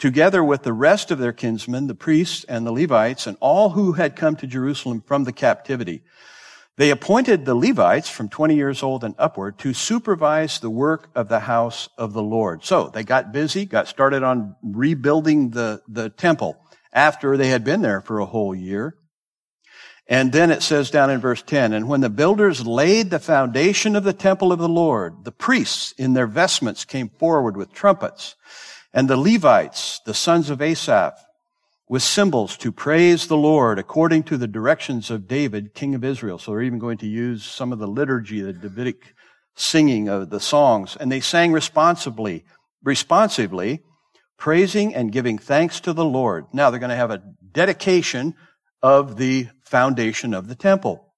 together 0.00 0.42
with 0.42 0.64
the 0.64 0.72
rest 0.72 1.12
of 1.12 1.18
their 1.18 1.32
kinsmen, 1.32 1.86
the 1.86 1.94
priests 1.94 2.44
and 2.44 2.66
the 2.66 2.72
Levites, 2.72 3.28
and 3.28 3.36
all 3.38 3.70
who 3.70 3.92
had 3.92 4.16
come 4.16 4.34
to 4.36 4.46
Jerusalem 4.46 5.02
from 5.06 5.22
the 5.24 5.32
captivity. 5.32 6.02
They 6.76 6.90
appointed 6.90 7.44
the 7.44 7.54
Levites 7.54 8.08
from 8.08 8.30
20 8.30 8.56
years 8.56 8.82
old 8.82 9.04
and 9.04 9.14
upward 9.18 9.58
to 9.58 9.74
supervise 9.74 10.58
the 10.58 10.70
work 10.70 11.10
of 11.14 11.28
the 11.28 11.40
house 11.40 11.90
of 11.98 12.14
the 12.14 12.22
Lord. 12.22 12.64
So 12.64 12.88
they 12.88 13.04
got 13.04 13.32
busy, 13.32 13.66
got 13.66 13.86
started 13.86 14.22
on 14.22 14.56
rebuilding 14.62 15.50
the, 15.50 15.82
the 15.86 16.08
temple 16.08 16.56
after 16.92 17.36
they 17.36 17.48
had 17.48 17.64
been 17.64 17.82
there 17.82 18.00
for 18.00 18.18
a 18.18 18.26
whole 18.26 18.54
year. 18.54 18.96
And 20.06 20.32
then 20.32 20.50
it 20.50 20.62
says 20.62 20.90
down 20.90 21.10
in 21.10 21.20
verse 21.20 21.42
10, 21.42 21.72
and 21.74 21.86
when 21.86 22.00
the 22.00 22.10
builders 22.10 22.66
laid 22.66 23.10
the 23.10 23.20
foundation 23.20 23.94
of 23.94 24.02
the 24.02 24.12
temple 24.12 24.50
of 24.50 24.58
the 24.58 24.68
Lord, 24.68 25.24
the 25.24 25.30
priests 25.30 25.92
in 25.98 26.14
their 26.14 26.26
vestments 26.26 26.84
came 26.84 27.10
forward 27.10 27.56
with 27.56 27.72
trumpets, 27.72 28.34
and 28.92 29.08
the 29.08 29.16
Levites, 29.16 30.00
the 30.04 30.14
sons 30.14 30.50
of 30.50 30.60
Asaph, 30.60 31.14
with 31.88 32.02
cymbals 32.02 32.56
to 32.58 32.70
praise 32.70 33.26
the 33.26 33.36
Lord 33.36 33.78
according 33.78 34.22
to 34.24 34.36
the 34.36 34.46
directions 34.46 35.10
of 35.10 35.26
David, 35.26 35.74
king 35.74 35.94
of 35.94 36.04
Israel. 36.04 36.38
So 36.38 36.52
they're 36.52 36.62
even 36.62 36.78
going 36.78 36.98
to 36.98 37.06
use 37.06 37.44
some 37.44 37.72
of 37.72 37.78
the 37.78 37.88
liturgy, 37.88 38.40
the 38.40 38.52
Davidic 38.52 39.14
singing 39.56 40.08
of 40.08 40.30
the 40.30 40.40
songs. 40.40 40.96
And 40.98 41.10
they 41.10 41.20
sang 41.20 41.52
responsibly, 41.52 42.44
responsively, 42.84 43.82
praising 44.38 44.94
and 44.94 45.12
giving 45.12 45.36
thanks 45.36 45.80
to 45.80 45.92
the 45.92 46.04
Lord. 46.04 46.46
Now 46.52 46.70
they're 46.70 46.80
going 46.80 46.90
to 46.90 46.96
have 46.96 47.10
a 47.10 47.22
dedication 47.52 48.34
of 48.82 49.16
the 49.16 49.48
foundation 49.64 50.32
of 50.32 50.48
the 50.48 50.54
temple. 50.54 51.09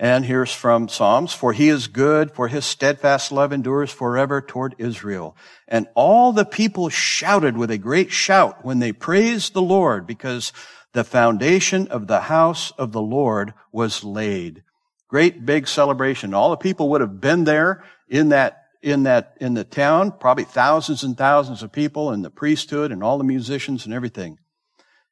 And 0.00 0.24
here's 0.24 0.52
from 0.52 0.88
Psalms, 0.88 1.34
for 1.34 1.52
he 1.52 1.68
is 1.68 1.88
good, 1.88 2.30
for 2.30 2.46
his 2.46 2.64
steadfast 2.64 3.32
love 3.32 3.52
endures 3.52 3.90
forever 3.90 4.40
toward 4.40 4.76
Israel. 4.78 5.36
And 5.66 5.88
all 5.96 6.32
the 6.32 6.44
people 6.44 6.88
shouted 6.88 7.56
with 7.56 7.70
a 7.72 7.78
great 7.78 8.12
shout 8.12 8.64
when 8.64 8.78
they 8.78 8.92
praised 8.92 9.54
the 9.54 9.62
Lord 9.62 10.06
because 10.06 10.52
the 10.92 11.02
foundation 11.02 11.88
of 11.88 12.06
the 12.06 12.20
house 12.22 12.70
of 12.78 12.92
the 12.92 13.02
Lord 13.02 13.54
was 13.72 14.04
laid. 14.04 14.62
Great 15.08 15.44
big 15.44 15.66
celebration. 15.66 16.32
All 16.32 16.50
the 16.50 16.56
people 16.56 16.90
would 16.90 17.00
have 17.00 17.20
been 17.20 17.42
there 17.42 17.82
in 18.08 18.28
that, 18.28 18.66
in 18.80 19.02
that, 19.02 19.36
in 19.40 19.54
the 19.54 19.64
town, 19.64 20.12
probably 20.12 20.44
thousands 20.44 21.02
and 21.02 21.18
thousands 21.18 21.64
of 21.64 21.72
people 21.72 22.10
and 22.10 22.24
the 22.24 22.30
priesthood 22.30 22.92
and 22.92 23.02
all 23.02 23.18
the 23.18 23.24
musicians 23.24 23.84
and 23.84 23.92
everything. 23.92 24.38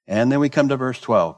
And 0.06 0.30
then 0.30 0.38
we 0.38 0.48
come 0.48 0.68
to 0.68 0.76
verse 0.76 1.00
12. 1.00 1.36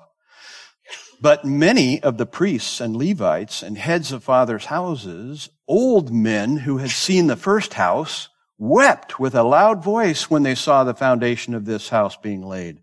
But 1.20 1.44
many 1.44 2.00
of 2.00 2.16
the 2.16 2.26
priests 2.26 2.80
and 2.80 2.96
Levites 2.96 3.62
and 3.62 3.76
heads 3.76 4.12
of 4.12 4.22
fathers' 4.22 4.66
houses, 4.66 5.48
old 5.66 6.12
men 6.12 6.58
who 6.58 6.78
had 6.78 6.90
seen 6.90 7.26
the 7.26 7.37
first 7.37 7.75
house, 7.75 8.28
wept 8.56 9.18
with 9.18 9.34
a 9.34 9.42
loud 9.42 9.82
voice 9.82 10.30
when 10.30 10.44
they 10.44 10.54
saw 10.54 10.84
the 10.84 10.94
foundation 10.94 11.54
of 11.54 11.64
this 11.64 11.88
house 11.88 12.16
being 12.16 12.42
laid, 12.42 12.78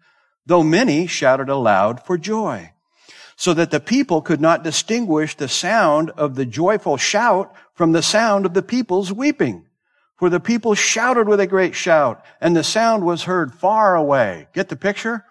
though 0.46 0.64
many 0.64 1.08
shouted 1.08 1.48
aloud 1.48 2.06
for 2.06 2.18
joy, 2.18 2.72
so 3.38 3.54
that 3.54 3.72
the 3.72 3.80
people 3.80 4.22
could 4.22 4.42
not 4.42 4.64
distinguish 4.64 5.36
the 5.36 5.48
sound 5.48 6.10
of 6.12 6.36
the 6.36 6.46
joyful 6.46 6.98
shout 6.98 7.54
from 7.74 7.94
the 7.94 8.02
sound 8.02 8.46
of 8.46 8.54
the 8.54 8.62
people's 8.62 9.14
weeping. 9.14 9.66
For 10.18 10.30
the 10.30 10.40
people 10.40 10.76
shouted 10.76 11.28
with 11.28 11.42
a 11.42 11.48
great 11.48 11.76
shout, 11.76 12.24
and 12.40 12.56
the 12.56 12.64
sound 12.64 13.06
was 13.06 13.24
heard 13.24 13.54
far 13.54 13.96
away. 13.96 14.48
Get 14.54 14.70
the 14.70 14.78
picture? 14.78 15.26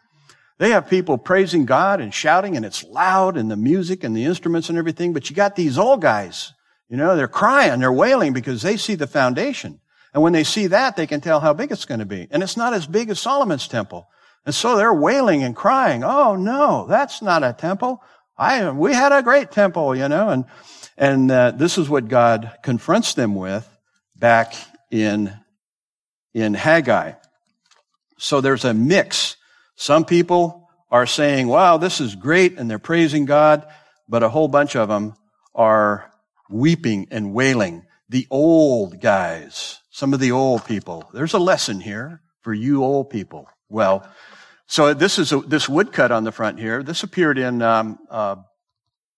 They 0.65 0.71
have 0.71 0.89
people 0.89 1.19
praising 1.19 1.67
God 1.67 2.01
and 2.01 2.15
shouting, 2.15 2.57
and 2.57 2.65
it's 2.65 2.85
loud, 2.85 3.37
and 3.37 3.51
the 3.51 3.55
music 3.57 4.03
and 4.03 4.17
the 4.17 4.25
instruments 4.25 4.71
and 4.71 4.79
everything, 4.79 5.13
but 5.13 5.29
you 5.29 5.37
got 5.37 5.57
these 5.57 5.77
old 5.77 6.01
guys, 6.01 6.55
you 6.89 6.97
know, 6.97 7.17
they're 7.17 7.29
crying, 7.29 7.81
they're 7.81 7.93
wailing 7.93 8.33
because 8.33 8.63
they 8.63 8.79
see 8.79 8.95
the 8.95 9.07
foundation. 9.07 9.79
And 10.15 10.23
when 10.23 10.33
they 10.33 10.43
see 10.43 10.69
that, 10.69 10.97
they 10.97 11.07
can 11.07 11.21
tell 11.21 11.41
how 11.41 11.53
big 11.53 11.71
it's 11.71 11.85
going 11.85 12.01
to 12.01 12.07
be. 12.07 12.29
And 12.31 12.43
it's 12.43 12.57
not 12.57 12.73
as 12.73 12.87
big 12.87 13.11
as 13.11 13.21
Solomon's 13.21 13.69
temple. 13.69 14.09
And 14.47 14.55
so 14.55 14.79
they're 14.79 14.95
wailing 14.95 15.43
and 15.43 15.55
crying, 15.55 16.03
oh 16.03 16.35
no, 16.35 16.87
that's 16.89 17.21
not 17.21 17.45
a 17.45 17.53
temple. 17.53 18.03
I, 18.39 18.71
we 18.71 18.95
had 18.95 19.13
a 19.13 19.23
great 19.23 19.51
temple, 19.53 19.95
you 19.95 20.09
know, 20.09 20.31
and, 20.31 20.47
and 20.97 21.31
uh, 21.31 21.51
this 21.51 21.77
is 21.77 21.91
what 21.91 22.09
God 22.09 22.57
confronts 22.63 23.13
them 23.13 23.35
with 23.35 23.69
back 24.17 24.55
in, 24.91 25.31
in 26.33 26.55
Haggai. 26.55 27.13
So 28.17 28.41
there's 28.41 28.65
a 28.65 28.73
mix. 28.73 29.37
Some 29.77 30.05
people 30.05 30.69
are 30.91 31.07
saying, 31.07 31.49
wow, 31.49 31.77
this 31.77 32.01
is 32.01 32.15
great, 32.15 32.59
and 32.59 32.71
they're 32.71 32.79
praising 32.79 33.25
God, 33.25 33.67
but 34.09 34.23
a 34.23 34.29
whole 34.29 34.49
bunch 34.49 34.77
of 34.77 34.89
them 34.89 35.15
are 35.55 36.11
weeping 36.49 37.09
and 37.11 37.35
wailing. 37.35 37.85
The 38.09 38.27
old 38.31 39.01
guys, 39.01 39.81
some 39.91 40.15
of 40.15 40.21
the 40.21 40.33
old 40.33 40.65
people. 40.65 41.09
There's 41.13 41.35
a 41.35 41.39
lesson 41.39 41.81
here 41.81 42.23
for 42.43 42.55
you 42.55 42.85
old 42.85 43.11
people. 43.11 43.49
Well, 43.69 44.09
so 44.67 44.95
this 44.95 45.19
is 45.19 45.33
a, 45.33 45.41
this 45.41 45.69
woodcut 45.69 46.13
on 46.13 46.25
the 46.25 46.33
front 46.33 46.59
here. 46.59 46.83
This 46.83 47.03
appeared 47.03 47.39
in 47.39 47.61
um, 47.63 47.99
uh, 48.11 48.37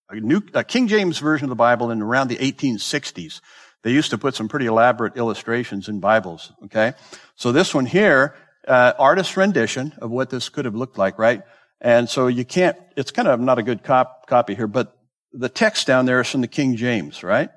a 0.09 0.15
new 0.15 0.41
a 0.53 0.63
King 0.63 0.87
James 0.87 1.19
version 1.19 1.45
of 1.45 1.49
the 1.49 1.55
Bible 1.55 1.91
in 1.91 2.01
around 2.01 2.29
the 2.29 2.37
1860s. 2.37 3.41
They 3.83 3.91
used 3.91 4.09
to 4.11 4.17
put 4.17 4.35
some 4.35 4.47
pretty 4.47 4.65
elaborate 4.65 5.15
illustrations 5.15 5.87
in 5.87 5.99
Bibles. 5.99 6.51
Okay, 6.65 6.93
so 7.35 7.51
this 7.51 7.73
one 7.73 7.85
here, 7.85 8.35
uh, 8.67 8.93
artist 8.99 9.37
rendition 9.37 9.93
of 9.99 10.11
what 10.11 10.29
this 10.29 10.49
could 10.49 10.65
have 10.65 10.75
looked 10.75 10.97
like, 10.97 11.17
right? 11.17 11.43
And 11.81 12.09
so 12.09 12.27
you 12.27 12.45
can't. 12.45 12.77
It's 12.95 13.11
kind 13.11 13.27
of 13.27 13.39
not 13.39 13.59
a 13.59 13.63
good 13.63 13.83
cop, 13.83 14.27
copy 14.27 14.55
here, 14.55 14.67
but 14.67 14.97
the 15.31 15.49
text 15.49 15.87
down 15.87 16.05
there 16.05 16.21
is 16.21 16.29
from 16.29 16.41
the 16.41 16.47
King 16.47 16.75
James, 16.75 17.23
right? 17.23 17.49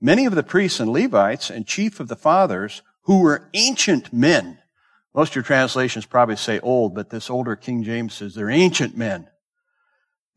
Many 0.00 0.26
of 0.26 0.34
the 0.34 0.42
priests 0.42 0.80
and 0.80 0.92
Levites 0.92 1.50
and 1.50 1.66
chief 1.66 2.00
of 2.00 2.08
the 2.08 2.16
fathers 2.16 2.82
who 3.02 3.20
were 3.20 3.48
ancient 3.54 4.12
men. 4.12 4.58
Most 5.14 5.30
of 5.30 5.36
your 5.36 5.44
translations 5.44 6.06
probably 6.06 6.36
say 6.36 6.60
old, 6.60 6.94
but 6.94 7.10
this 7.10 7.30
older 7.30 7.56
King 7.56 7.82
James 7.82 8.14
says 8.14 8.34
they're 8.34 8.50
ancient 8.50 8.96
men 8.96 9.28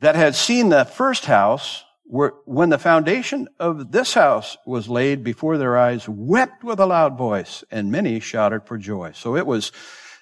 that 0.03 0.15
had 0.15 0.35
seen 0.35 0.67
the 0.67 0.83
first 0.83 1.25
house 1.25 1.85
were, 2.05 2.35
when 2.43 2.67
the 2.67 2.77
foundation 2.77 3.47
of 3.57 3.93
this 3.93 4.13
house 4.13 4.57
was 4.65 4.89
laid 4.89 5.23
before 5.23 5.57
their 5.57 5.77
eyes, 5.77 6.09
wept 6.09 6.62
with 6.62 6.81
a 6.81 6.86
loud 6.86 7.17
voice, 7.17 7.63
and 7.71 7.89
many 7.89 8.19
shouted 8.19 8.65
for 8.65 8.77
joy. 8.77 9.13
So 9.13 9.38
it 9.38 9.47
was, 9.47 9.71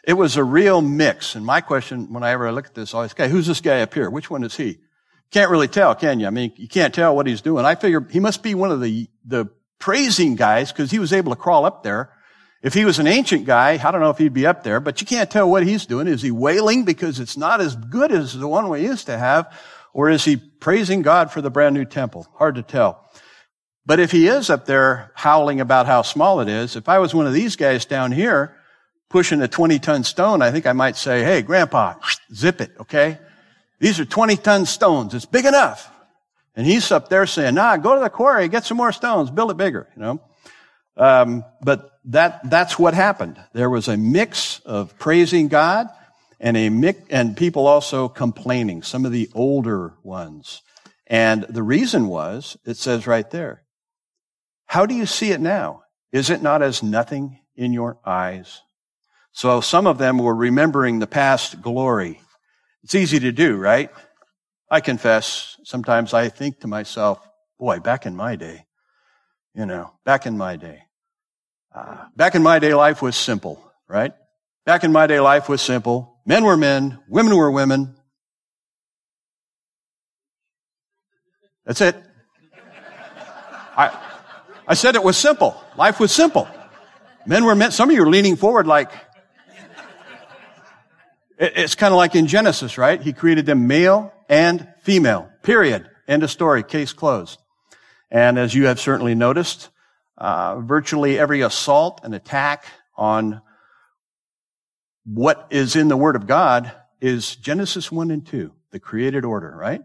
it 0.04 0.14
was 0.14 0.38
a 0.38 0.44
real 0.44 0.82
mix. 0.82 1.36
And 1.36 1.46
my 1.46 1.62
question, 1.62 2.12
whenever 2.12 2.48
I 2.48 2.52
look 2.52 2.66
at 2.66 2.74
this, 2.74 2.94
always, 2.94 3.12
okay, 3.12 3.30
who's 3.30 3.48
this 3.48 3.62
guy 3.62 3.82
up 3.82 3.94
here? 3.94 4.10
Which 4.10 4.30
one 4.30 4.44
is 4.44 4.56
he? 4.56 4.80
Can't 5.32 5.52
really 5.52 5.68
tell, 5.68 5.96
can 5.96 6.20
you? 6.20 6.28
I 6.28 6.30
mean, 6.30 6.52
you 6.58 6.68
can't 6.68 6.94
tell 6.94 7.16
what 7.16 7.28
he's 7.28 7.42
doing. 7.42 7.66
I 7.66 7.76
figure 7.76 8.06
he 8.10 8.20
must 8.20 8.44
be 8.44 8.54
one 8.54 8.72
of 8.72 8.82
the, 8.82 9.08
the 9.26 9.46
praising 9.80 10.36
guys 10.36 10.72
because 10.72 10.92
he 10.92 11.00
was 11.00 11.14
able 11.14 11.32
to 11.34 11.40
crawl 11.40 11.66
up 11.66 11.84
there. 11.84 12.12
If 12.62 12.74
he 12.74 12.86
was 12.86 13.00
an 13.00 13.08
ancient 13.08 13.46
guy, 13.46 13.80
I 13.84 13.92
don't 13.92 14.02
know 14.02 14.10
if 14.10 14.18
he'd 14.18 14.34
be 14.34 14.46
up 14.46 14.64
there, 14.64 14.80
but 14.80 15.02
you 15.02 15.08
can't 15.08 15.32
tell 15.32 15.50
what 15.50 15.66
he's 15.66 15.86
doing. 15.86 16.08
Is 16.08 16.22
he 16.22 16.32
wailing 16.32 16.84
because 16.84 17.20
it's 17.20 17.38
not 17.38 17.62
as 17.62 17.76
good 17.76 18.12
as 18.12 18.38
the 18.38 18.48
one 18.48 18.70
we 18.70 18.82
used 18.82 19.08
to 19.08 19.18
have? 19.18 19.52
Or 19.94 20.10
is 20.10 20.26
he 20.26 20.38
praising 20.38 21.02
God 21.02 21.32
for 21.32 21.42
the 21.42 21.50
brand 21.50 21.76
new 21.76 21.86
temple? 21.86 22.28
Hard 22.36 22.56
to 22.56 22.62
tell. 22.62 23.04
But 23.86 24.00
if 24.00 24.12
he 24.12 24.28
is 24.28 24.50
up 24.50 24.66
there 24.66 25.12
howling 25.16 25.60
about 25.60 25.88
how 25.88 26.04
small 26.04 26.40
it 26.40 26.48
is, 26.48 26.76
if 26.76 26.88
I 26.88 27.00
was 27.00 27.16
one 27.16 27.26
of 27.26 27.34
these 27.34 27.56
guys 27.56 27.86
down 27.86 28.12
here 28.12 28.56
pushing 29.12 29.42
a 29.42 29.48
20 29.48 29.80
ton 29.80 30.04
stone, 30.04 30.42
I 30.42 30.52
think 30.52 30.66
I 30.66 30.74
might 30.74 30.96
say, 30.96 31.24
Hey, 31.24 31.42
grandpa, 31.42 31.96
zip 32.34 32.62
it, 32.62 32.72
okay? 32.80 33.20
These 33.80 34.00
are 34.00 34.06
20 34.06 34.38
ton 34.38 34.66
stones. 34.66 35.14
It's 35.14 35.26
big 35.26 35.46
enough. 35.46 35.92
And 36.56 36.68
he's 36.68 36.92
up 36.92 37.10
there 37.10 37.26
saying, 37.26 37.56
nah, 37.56 37.78
go 37.78 37.96
to 37.96 38.02
the 38.02 38.10
quarry, 38.10 38.48
get 38.50 38.66
some 38.66 38.78
more 38.78 38.92
stones, 38.92 39.32
build 39.32 39.52
it 39.52 39.58
bigger, 39.58 39.88
you 39.96 40.02
know. 40.02 40.22
Um, 40.98 41.46
but 41.62 41.92
that, 42.06 42.50
that's 42.50 42.78
what 42.78 42.94
happened. 42.94 43.42
There 43.54 43.70
was 43.70 43.88
a 43.88 43.98
mix 43.98 44.60
of 44.60 44.98
praising 45.00 45.48
God 45.48 45.88
and 46.40 46.58
a 46.58 46.70
mix, 46.70 47.00
and 47.10 47.38
people 47.38 47.68
also 47.68 48.10
complaining, 48.10 48.84
some 48.84 49.06
of 49.06 49.12
the 49.12 49.30
older 49.34 49.94
ones. 50.04 50.62
And 51.08 51.44
the 51.44 51.64
reason 51.64 52.08
was, 52.08 52.58
it 52.66 52.78
says 52.78 53.08
right 53.08 53.30
there, 53.30 53.64
how 54.66 54.86
do 54.86 54.96
you 54.96 55.06
see 55.06 55.32
it 55.32 55.42
now? 55.42 55.84
Is 56.12 56.30
it 56.30 56.42
not 56.42 56.62
as 56.62 56.84
nothing 56.84 57.40
in 57.56 57.74
your 57.74 57.98
eyes? 58.06 58.62
So 59.34 59.62
some 59.62 59.88
of 59.88 59.98
them 59.98 60.18
were 60.18 60.36
remembering 60.36 61.00
the 61.00 61.08
past 61.08 61.62
glory 61.62 62.22
it's 62.84 62.96
easy 62.96 63.20
to 63.20 63.32
do, 63.32 63.58
right? 63.58 63.90
I 64.70 64.82
confess, 64.82 65.58
sometimes 65.64 66.14
I 66.14 66.30
think 66.30 66.62
to 66.62 66.68
myself, 66.68 67.20
boy, 67.60 67.80
back 67.80 68.06
in 68.06 68.16
my 68.16 68.36
day, 68.36 68.66
you 69.54 69.66
know, 69.66 69.94
back 70.06 70.26
in 70.26 70.38
my 70.38 70.56
day. 70.56 70.84
Uh, 71.74 72.06
back 72.16 72.36
in 72.36 72.42
my 72.42 72.60
day, 72.60 72.74
life 72.74 73.02
was 73.02 73.16
simple, 73.16 73.64
right? 73.88 74.14
Back 74.66 74.84
in 74.84 74.92
my 74.92 75.08
day, 75.08 75.20
life 75.20 75.48
was 75.48 75.62
simple. 75.62 76.20
Men 76.26 76.44
were 76.44 76.58
men, 76.58 77.00
women 77.08 77.36
were 77.36 77.52
women. 77.52 77.96
That's 81.66 81.82
it. 81.82 81.96
I, 83.78 83.98
I 84.68 84.74
said 84.74 84.96
it 84.96 85.04
was 85.04 85.18
simple. 85.18 85.62
Life 85.78 86.00
was 86.00 86.12
simple. 86.12 86.48
Men 87.26 87.46
were 87.46 87.56
men. 87.56 87.72
Some 87.72 87.90
of 87.90 87.96
you 87.96 88.04
are 88.04 88.10
leaning 88.10 88.36
forward 88.36 88.66
like, 88.66 88.92
it's 91.42 91.74
kind 91.74 91.92
of 91.92 91.98
like 91.98 92.14
in 92.16 92.28
Genesis, 92.28 92.78
right? 92.78 93.02
He 93.02 93.14
created 93.14 93.48
them 93.48 93.66
male 93.66 94.14
and 94.30 94.68
female. 94.82 95.28
Period. 95.42 95.90
End 96.08 96.22
of 96.22 96.30
story. 96.30 96.62
Case 96.62 96.94
closed. 96.94 97.40
And 98.12 98.38
as 98.38 98.54
you 98.54 98.68
have 98.68 98.80
certainly 98.80 99.16
noticed, 99.16 99.70
uh, 100.18 100.60
virtually 100.60 101.18
every 101.18 101.42
assault 101.42 102.02
and 102.04 102.14
attack 102.14 102.66
on 102.96 103.42
what 105.04 105.48
is 105.50 105.76
in 105.76 105.88
the 105.88 105.98
Word 105.98 106.16
of 106.16 106.28
God 106.28 106.72
is 107.00 107.36
Genesis 107.36 107.92
1 107.92 108.12
and 108.12 108.26
2, 108.26 108.54
the 108.70 108.80
created 108.80 109.26
order, 109.26 109.52
right? 109.56 109.82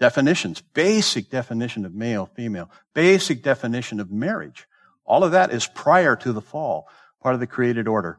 Definitions, 0.00 0.62
basic 0.72 1.28
definition 1.28 1.84
of 1.84 1.94
male, 1.94 2.30
female, 2.34 2.70
basic 2.94 3.42
definition 3.42 4.00
of 4.00 4.10
marriage. 4.10 4.66
All 5.04 5.22
of 5.22 5.32
that 5.32 5.52
is 5.52 5.66
prior 5.66 6.16
to 6.16 6.32
the 6.32 6.40
fall, 6.40 6.88
part 7.20 7.34
of 7.34 7.40
the 7.40 7.46
created 7.46 7.86
order. 7.86 8.18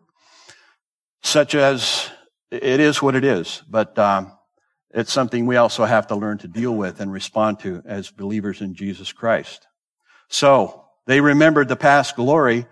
Such 1.23 1.55
as 1.55 2.11
it 2.53 2.79
is 2.79 3.01
what 3.01 3.15
it 3.15 3.23
is, 3.23 3.63
but 3.69 3.97
um, 3.97 4.31
it's 4.91 5.11
something 5.11 5.45
we 5.45 5.57
also 5.57 5.85
have 5.85 6.07
to 6.07 6.15
learn 6.15 6.37
to 6.39 6.47
deal 6.47 6.71
with 6.71 6.99
and 6.99 7.11
respond 7.11 7.59
to 7.61 7.81
as 7.85 8.11
believers 8.11 8.61
in 8.61 8.75
Jesus 8.75 9.11
Christ. 9.11 9.67
So 10.29 10.85
they 11.07 11.19
remembered 11.19 11.67
the 11.67 11.75
past 11.75 12.15
glory, 12.15 12.67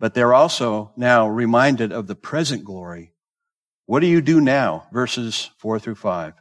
but 0.00 0.14
they're 0.14 0.34
also 0.34 0.92
now 0.96 1.28
reminded 1.28 1.92
of 1.92 2.06
the 2.06 2.14
present 2.14 2.64
glory. 2.64 3.12
What 3.84 4.00
do 4.00 4.06
you 4.06 4.20
do 4.20 4.40
now? 4.40 4.86
Verses 4.92 5.50
four 5.58 5.78
through 5.78 5.94
five. 5.96 6.34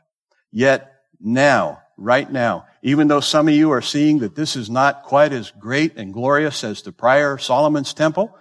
Yet 0.52 0.92
now, 1.20 1.82
right 1.98 2.30
now, 2.32 2.66
even 2.82 3.08
though 3.08 3.20
some 3.20 3.48
of 3.48 3.54
you 3.54 3.72
are 3.72 3.82
seeing 3.82 4.20
that 4.20 4.36
this 4.36 4.56
is 4.56 4.70
not 4.70 5.04
quite 5.04 5.34
as 5.34 5.52
great 5.52 5.98
and 5.98 6.14
glorious 6.14 6.64
as 6.64 6.82
the 6.82 6.92
prior 6.92 7.38
Solomon's 7.38 7.94
temple, 7.94 8.36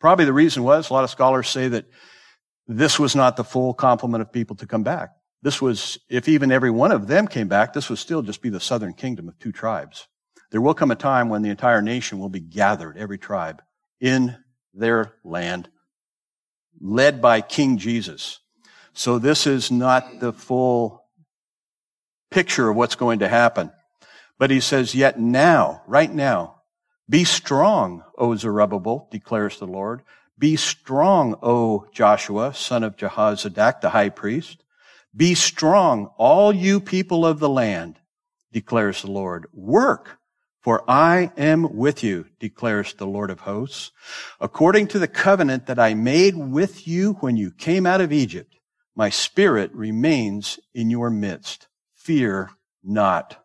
probably 0.00 0.24
the 0.24 0.32
reason 0.32 0.64
was 0.64 0.90
a 0.90 0.92
lot 0.92 1.04
of 1.04 1.10
scholars 1.10 1.48
say 1.48 1.68
that 1.68 1.86
this 2.66 2.98
was 2.98 3.16
not 3.16 3.36
the 3.36 3.44
full 3.44 3.74
complement 3.74 4.22
of 4.22 4.32
people 4.32 4.56
to 4.56 4.66
come 4.66 4.82
back. 4.82 5.10
This 5.42 5.60
was, 5.60 5.98
if 6.08 6.28
even 6.28 6.52
every 6.52 6.70
one 6.70 6.92
of 6.92 7.08
them 7.08 7.26
came 7.26 7.48
back, 7.48 7.72
this 7.72 7.88
would 7.88 7.98
still 7.98 8.22
just 8.22 8.42
be 8.42 8.48
the 8.48 8.60
southern 8.60 8.94
kingdom 8.94 9.28
of 9.28 9.38
two 9.38 9.52
tribes. 9.52 10.06
There 10.50 10.60
will 10.60 10.74
come 10.74 10.90
a 10.90 10.96
time 10.96 11.28
when 11.28 11.42
the 11.42 11.50
entire 11.50 11.82
nation 11.82 12.18
will 12.18 12.28
be 12.28 12.40
gathered, 12.40 12.96
every 12.96 13.18
tribe, 13.18 13.62
in 14.00 14.36
their 14.74 15.14
land, 15.24 15.68
led 16.80 17.20
by 17.20 17.40
King 17.40 17.78
Jesus. 17.78 18.38
So 18.92 19.18
this 19.18 19.46
is 19.46 19.70
not 19.70 20.20
the 20.20 20.32
full 20.32 21.04
picture 22.30 22.68
of 22.68 22.76
what's 22.76 22.94
going 22.94 23.20
to 23.20 23.28
happen. 23.28 23.72
But 24.38 24.50
he 24.50 24.60
says, 24.60 24.94
yet 24.94 25.18
now, 25.18 25.82
right 25.86 26.12
now, 26.12 26.62
be 27.08 27.24
strong, 27.24 28.04
O 28.16 28.34
Zerubbabel, 28.36 29.08
declares 29.10 29.58
the 29.58 29.66
Lord. 29.66 30.02
Be 30.38 30.56
strong, 30.56 31.36
O 31.42 31.86
Joshua, 31.92 32.54
son 32.54 32.82
of 32.82 32.96
Jehozadak, 32.96 33.80
the 33.80 33.90
high 33.90 34.08
priest. 34.08 34.64
Be 35.14 35.34
strong, 35.34 36.10
all 36.16 36.52
you 36.52 36.80
people 36.80 37.26
of 37.26 37.38
the 37.38 37.48
land, 37.48 37.98
declares 38.50 39.02
the 39.02 39.10
Lord. 39.10 39.46
Work, 39.52 40.18
for 40.60 40.82
I 40.88 41.32
am 41.36 41.76
with 41.76 42.02
you, 42.02 42.26
declares 42.40 42.94
the 42.94 43.06
Lord 43.06 43.30
of 43.30 43.40
hosts. 43.40 43.92
According 44.40 44.88
to 44.88 44.98
the 44.98 45.08
covenant 45.08 45.66
that 45.66 45.78
I 45.78 45.94
made 45.94 46.36
with 46.36 46.88
you 46.88 47.14
when 47.14 47.36
you 47.36 47.50
came 47.50 47.84
out 47.84 48.00
of 48.00 48.12
Egypt, 48.12 48.56
my 48.94 49.10
spirit 49.10 49.70
remains 49.74 50.58
in 50.74 50.90
your 50.90 51.10
midst. 51.10 51.68
Fear 51.94 52.50
not. 52.82 53.44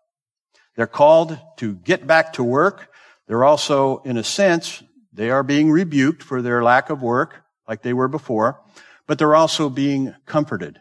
They're 0.75 0.87
called 0.87 1.37
to 1.57 1.75
get 1.75 2.07
back 2.07 2.33
to 2.33 2.43
work. 2.43 2.91
They're 3.27 3.43
also, 3.43 3.97
in 4.05 4.17
a 4.17 4.23
sense, 4.23 4.83
they 5.17 5.31
are 5.31 5.41
being 5.41 5.71
rebuked 5.71 6.21
for 6.21 6.43
their 6.43 6.63
lack 6.63 6.91
of 6.91 7.01
work, 7.01 7.43
like 7.67 7.81
they 7.81 7.93
were 7.93 8.07
before, 8.07 8.61
but 9.07 9.17
they're 9.17 9.35
also 9.35 9.67
being 9.67 10.13
comforted. 10.27 10.79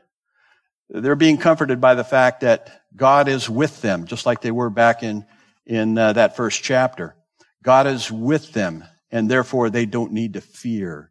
They're 0.90 1.16
being 1.16 1.38
comforted 1.38 1.80
by 1.80 1.94
the 1.94 2.04
fact 2.04 2.42
that 2.42 2.82
God 2.94 3.28
is 3.28 3.48
with 3.48 3.80
them, 3.80 4.04
just 4.04 4.26
like 4.26 4.42
they 4.42 4.50
were 4.50 4.68
back 4.68 5.02
in 5.02 5.24
in 5.64 5.96
uh, 5.96 6.12
that 6.12 6.36
first 6.36 6.62
chapter. 6.62 7.16
God 7.62 7.86
is 7.86 8.12
with 8.12 8.52
them, 8.52 8.84
and 9.10 9.30
therefore 9.30 9.70
they 9.70 9.86
don't 9.86 10.12
need 10.12 10.34
to 10.34 10.42
fear. 10.42 11.10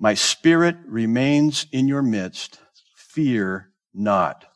My 0.00 0.14
spirit 0.14 0.76
remains 0.86 1.66
in 1.70 1.86
your 1.86 2.02
midst. 2.02 2.58
Fear 2.96 3.70
not. 3.92 4.46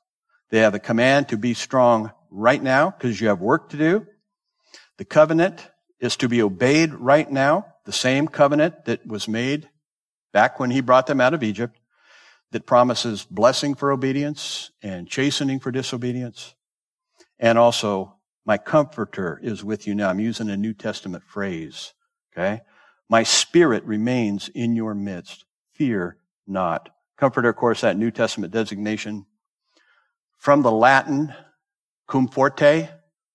They 0.48 0.60
have 0.60 0.72
the 0.72 0.80
command 0.80 1.28
to 1.28 1.36
be 1.36 1.52
strong 1.52 2.10
right 2.30 2.62
now 2.62 2.90
because 2.90 3.20
you 3.20 3.28
have 3.28 3.40
work 3.40 3.68
to 3.68 3.76
do. 3.76 4.06
The 4.96 5.04
covenant 5.04 5.68
is 6.00 6.16
to 6.16 6.28
be 6.28 6.42
obeyed 6.42 6.92
right 6.94 7.30
now. 7.30 7.66
The 7.84 7.92
same 7.92 8.28
covenant 8.28 8.84
that 8.86 9.06
was 9.06 9.28
made 9.28 9.68
back 10.32 10.58
when 10.58 10.70
he 10.70 10.80
brought 10.80 11.06
them 11.06 11.20
out 11.20 11.34
of 11.34 11.42
Egypt 11.42 11.78
that 12.52 12.66
promises 12.66 13.26
blessing 13.30 13.74
for 13.74 13.90
obedience 13.90 14.70
and 14.82 15.08
chastening 15.08 15.60
for 15.60 15.70
disobedience 15.70 16.54
and 17.38 17.58
also 17.58 18.14
my 18.44 18.58
comforter 18.58 19.40
is 19.42 19.64
with 19.64 19.86
you 19.86 19.94
now. 19.94 20.08
I'm 20.08 20.20
using 20.20 20.48
a 20.48 20.56
New 20.56 20.72
Testament 20.72 21.24
phrase. 21.24 21.92
Okay. 22.32 22.60
My 23.08 23.22
spirit 23.22 23.84
remains 23.84 24.48
in 24.48 24.76
your 24.76 24.94
midst. 24.94 25.44
Fear 25.72 26.18
not. 26.46 26.90
Comforter, 27.16 27.48
of 27.48 27.56
course, 27.56 27.80
that 27.80 27.96
New 27.96 28.10
Testament 28.10 28.52
designation 28.52 29.26
from 30.38 30.62
the 30.62 30.70
Latin 30.70 31.34
cum 32.06 32.28
forte 32.28 32.88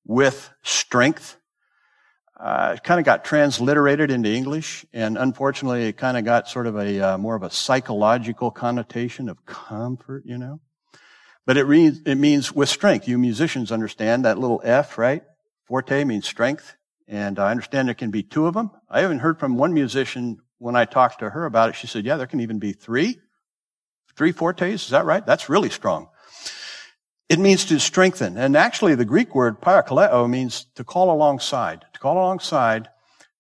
with 0.06 0.50
strength. 0.63 1.38
Uh, 2.41 2.73
it 2.75 2.84
kind 2.84 2.99
of 2.99 3.06
got 3.06 3.23
transliterated 3.23 4.10
into 4.10 4.30
English, 4.30 4.84
and 4.93 5.17
unfortunately, 5.17 5.88
it 5.88 5.97
kind 5.97 6.17
of 6.17 6.25
got 6.25 6.47
sort 6.47 6.65
of 6.65 6.75
a 6.75 6.99
uh, 6.99 7.17
more 7.17 7.36
of 7.36 7.43
a 7.43 7.51
psychological 7.51 8.49
connotation 8.49 9.30
of 9.30 9.45
comfort, 9.45 10.23
you 10.25 10.38
know. 10.38 10.60
But 11.45 11.58
it, 11.58 11.67
it 12.06 12.15
means 12.15 12.51
with 12.51 12.69
strength. 12.69 13.08
You 13.08 13.17
musicians 13.17 13.71
understand 13.71 14.25
that 14.25 14.38
little 14.38 14.62
F, 14.63 14.97
right? 14.97 15.23
Forte 15.65 16.04
means 16.04 16.27
strength. 16.27 16.75
And 17.08 17.39
I 17.39 17.51
understand 17.51 17.88
there 17.88 17.95
can 17.95 18.12
be 18.12 18.23
two 18.23 18.47
of 18.47 18.54
them. 18.54 18.71
I 18.89 19.04
even 19.04 19.19
heard 19.19 19.39
from 19.39 19.58
one 19.58 19.73
musician 19.73 20.39
when 20.60 20.75
I 20.75 20.86
talked 20.86 21.19
to 21.19 21.30
her 21.30 21.45
about 21.45 21.69
it. 21.69 21.75
She 21.75 21.88
said, 21.88 22.06
yeah, 22.06 22.17
there 22.17 22.27
can 22.27 22.39
even 22.39 22.60
be 22.60 22.73
three. 22.73 23.19
Three 24.15 24.32
fortes. 24.32 24.84
Is 24.86 24.89
that 24.91 25.06
right? 25.06 25.25
That's 25.25 25.49
really 25.49 25.69
strong. 25.69 26.10
It 27.32 27.39
means 27.39 27.63
to 27.67 27.80
strengthen. 27.80 28.36
And 28.36 28.58
actually, 28.58 28.94
the 28.96 29.06
Greek 29.06 29.34
word 29.34 29.62
parakaleo 29.62 30.30
means 30.30 30.65
to 30.76 30.84
call 30.84 31.10
alongside, 31.10 31.86
to 31.94 32.00
call 32.02 32.17
alongside, 32.17 32.89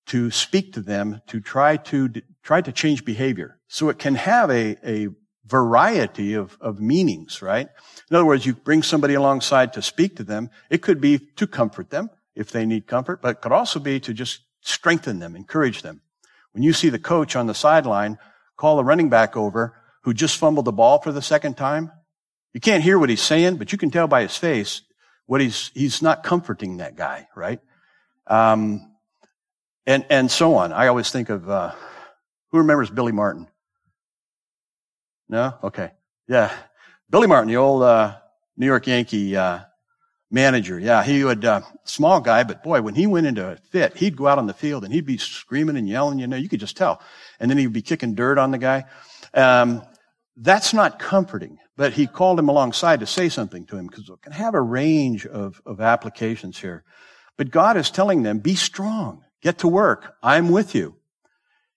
to 0.05 0.31
speak 0.31 0.71
to 0.75 0.79
them, 0.79 1.21
to 1.27 1.41
try 1.41 1.75
to, 1.75 2.09
try 2.41 2.61
to 2.61 2.71
change 2.71 3.03
behavior. 3.03 3.59
So 3.67 3.89
it 3.89 3.99
can 3.99 4.15
have 4.15 4.49
a, 4.49 4.77
a 4.89 5.09
variety 5.45 6.35
of, 6.35 6.57
of 6.61 6.79
meanings, 6.79 7.41
right? 7.41 7.67
In 8.09 8.15
other 8.15 8.23
words, 8.23 8.45
you 8.45 8.53
bring 8.53 8.81
somebody 8.81 9.13
alongside 9.15 9.73
to 9.73 9.81
speak 9.81 10.15
to 10.15 10.23
them. 10.23 10.49
It 10.69 10.81
could 10.81 11.01
be 11.01 11.19
to 11.35 11.45
comfort 11.45 11.89
them 11.89 12.11
if 12.33 12.49
they 12.49 12.65
need 12.65 12.87
comfort, 12.87 13.21
but 13.21 13.31
it 13.31 13.41
could 13.41 13.51
also 13.51 13.77
be 13.77 13.99
to 13.99 14.13
just 14.13 14.39
strengthen 14.61 15.19
them, 15.19 15.35
encourage 15.35 15.81
them. 15.81 15.99
When 16.53 16.63
you 16.63 16.71
see 16.71 16.87
the 16.87 16.97
coach 16.97 17.35
on 17.35 17.47
the 17.47 17.53
sideline 17.53 18.19
call 18.55 18.77
the 18.77 18.85
running 18.85 19.09
back 19.09 19.35
over 19.35 19.75
who 20.03 20.13
just 20.13 20.37
fumbled 20.37 20.63
the 20.63 20.71
ball 20.71 21.01
for 21.01 21.11
the 21.11 21.21
second 21.21 21.57
time, 21.57 21.91
you 22.53 22.59
can't 22.59 22.83
hear 22.83 22.99
what 22.99 23.09
he's 23.09 23.21
saying, 23.21 23.57
but 23.57 23.71
you 23.71 23.77
can 23.77 23.91
tell 23.91 24.07
by 24.07 24.21
his 24.21 24.35
face 24.35 24.81
what 25.25 25.41
he's, 25.41 25.71
he's 25.73 26.01
not 26.01 26.23
comforting 26.23 26.77
that 26.77 26.95
guy, 26.95 27.27
right? 27.35 27.59
Um, 28.27 28.91
and, 29.85 30.05
and 30.09 30.29
so 30.29 30.55
on. 30.55 30.73
I 30.73 30.87
always 30.87 31.09
think 31.11 31.29
of, 31.29 31.49
uh, 31.49 31.71
who 32.49 32.59
remembers 32.59 32.89
Billy 32.89 33.13
Martin? 33.13 33.47
No? 35.29 35.55
Okay. 35.63 35.91
Yeah. 36.27 36.51
Billy 37.09 37.27
Martin, 37.27 37.47
the 37.47 37.57
old 37.57 37.83
uh, 37.83 38.17
New 38.57 38.65
York 38.65 38.87
Yankee 38.87 39.35
uh, 39.35 39.59
manager. 40.29 40.77
Yeah, 40.77 41.03
he 41.03 41.23
would, 41.23 41.45
uh, 41.45 41.61
small 41.85 42.19
guy, 42.19 42.43
but 42.43 42.63
boy, 42.63 42.81
when 42.81 42.95
he 42.95 43.07
went 43.07 43.27
into 43.27 43.49
a 43.49 43.55
fit, 43.55 43.95
he'd 43.95 44.17
go 44.17 44.27
out 44.27 44.37
on 44.37 44.47
the 44.47 44.53
field 44.53 44.83
and 44.83 44.93
he'd 44.93 45.05
be 45.05 45.17
screaming 45.17 45.77
and 45.77 45.87
yelling, 45.87 46.19
you 46.19 46.27
know, 46.27 46.37
you 46.37 46.49
could 46.49 46.59
just 46.59 46.75
tell. 46.77 47.01
And 47.39 47.49
then 47.49 47.57
he'd 47.57 47.73
be 47.73 47.81
kicking 47.81 48.15
dirt 48.15 48.37
on 48.37 48.51
the 48.51 48.57
guy. 48.57 48.85
Um, 49.33 49.83
that's 50.37 50.73
not 50.73 50.99
comforting, 50.99 51.57
but 51.75 51.93
he 51.93 52.07
called 52.07 52.39
him 52.39 52.49
alongside 52.49 52.99
to 53.01 53.05
say 53.05 53.29
something 53.29 53.65
to 53.65 53.77
him 53.77 53.87
because 53.87 54.09
it 54.09 54.21
can 54.21 54.31
have 54.31 54.53
a 54.53 54.61
range 54.61 55.25
of, 55.25 55.61
of 55.65 55.81
applications 55.81 56.57
here. 56.57 56.83
But 57.37 57.51
God 57.51 57.77
is 57.77 57.91
telling 57.91 58.23
them, 58.23 58.39
be 58.39 58.55
strong, 58.55 59.23
get 59.41 59.59
to 59.59 59.67
work. 59.67 60.15
I'm 60.21 60.49
with 60.49 60.75
you. 60.75 60.95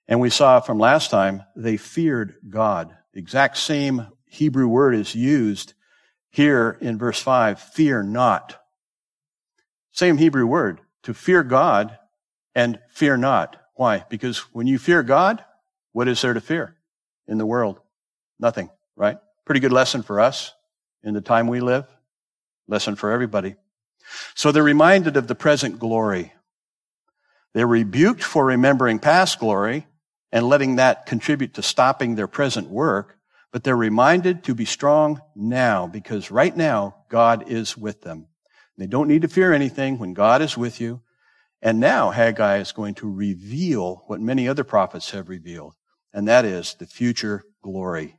And 0.06 0.20
we 0.20 0.30
saw 0.30 0.60
from 0.60 0.78
last 0.78 1.10
time, 1.10 1.42
they 1.56 1.76
feared 1.76 2.36
God. 2.48 2.94
The 3.12 3.20
exact 3.20 3.56
same 3.56 4.08
Hebrew 4.26 4.68
word 4.68 4.94
is 4.94 5.14
used 5.14 5.74
here 6.30 6.76
in 6.80 6.98
verse 6.98 7.20
5 7.20 7.60
fear 7.60 8.02
not. 8.02 8.60
Same 9.92 10.18
Hebrew 10.18 10.46
word 10.46 10.80
to 11.04 11.14
fear 11.14 11.42
God 11.42 11.98
and 12.54 12.78
fear 12.88 13.16
not. 13.16 13.56
Why? 13.74 14.04
Because 14.08 14.38
when 14.52 14.66
you 14.66 14.78
fear 14.78 15.02
God, 15.02 15.44
what 15.92 16.08
is 16.08 16.20
there 16.20 16.34
to 16.34 16.40
fear 16.40 16.76
in 17.26 17.38
the 17.38 17.46
world? 17.46 17.78
Nothing, 18.44 18.68
right? 18.94 19.16
Pretty 19.46 19.61
good 19.61 19.72
lesson 19.72 20.02
for 20.02 20.20
us 20.20 20.52
in 21.02 21.14
the 21.14 21.22
time 21.22 21.46
we 21.46 21.61
live. 21.61 21.87
Lesson 22.68 22.94
for 22.94 23.11
everybody. 23.11 23.54
So 24.35 24.52
they're 24.52 24.62
reminded 24.62 25.16
of 25.16 25.28
the 25.28 25.35
present 25.35 25.78
glory. 25.78 26.35
They're 27.54 27.66
rebuked 27.66 28.22
for 28.22 28.44
remembering 28.44 28.98
past 28.98 29.38
glory 29.38 29.87
and 30.30 30.46
letting 30.46 30.76
that 30.76 31.07
contribute 31.07 31.54
to 31.54 31.62
stopping 31.62 32.16
their 32.16 32.26
present 32.26 32.68
work, 32.68 33.16
but 33.50 33.64
they're 33.64 33.74
reminded 33.74 34.44
to 34.44 34.54
be 34.54 34.66
strong 34.66 35.22
now 35.35 35.87
because 35.87 36.30
right 36.30 36.54
now 36.54 36.96
God 37.09 37.48
is 37.48 37.78
with 37.78 38.02
them. 38.02 38.26
They 38.76 38.87
don't 38.87 39.09
need 39.09 39.22
to 39.22 39.28
fear 39.28 39.54
anything 39.54 39.98
when 39.98 40.12
God 40.12 40.42
is 40.42 40.54
with 40.54 40.83
you. 40.83 41.00
And 41.62 41.80
now 41.80 42.11
Haggai 42.11 42.59
is 42.59 42.72
going 42.72 42.96
to 42.96 43.11
reveal 43.11 44.04
what 44.07 44.20
many 44.20 44.46
other 44.48 44.64
prophets 44.64 45.12
have 45.12 45.30
revealed, 45.30 45.76
and 46.12 46.28
that 46.28 46.44
is 46.44 46.74
the 46.74 46.85
future 46.85 47.42
glory. 47.62 48.18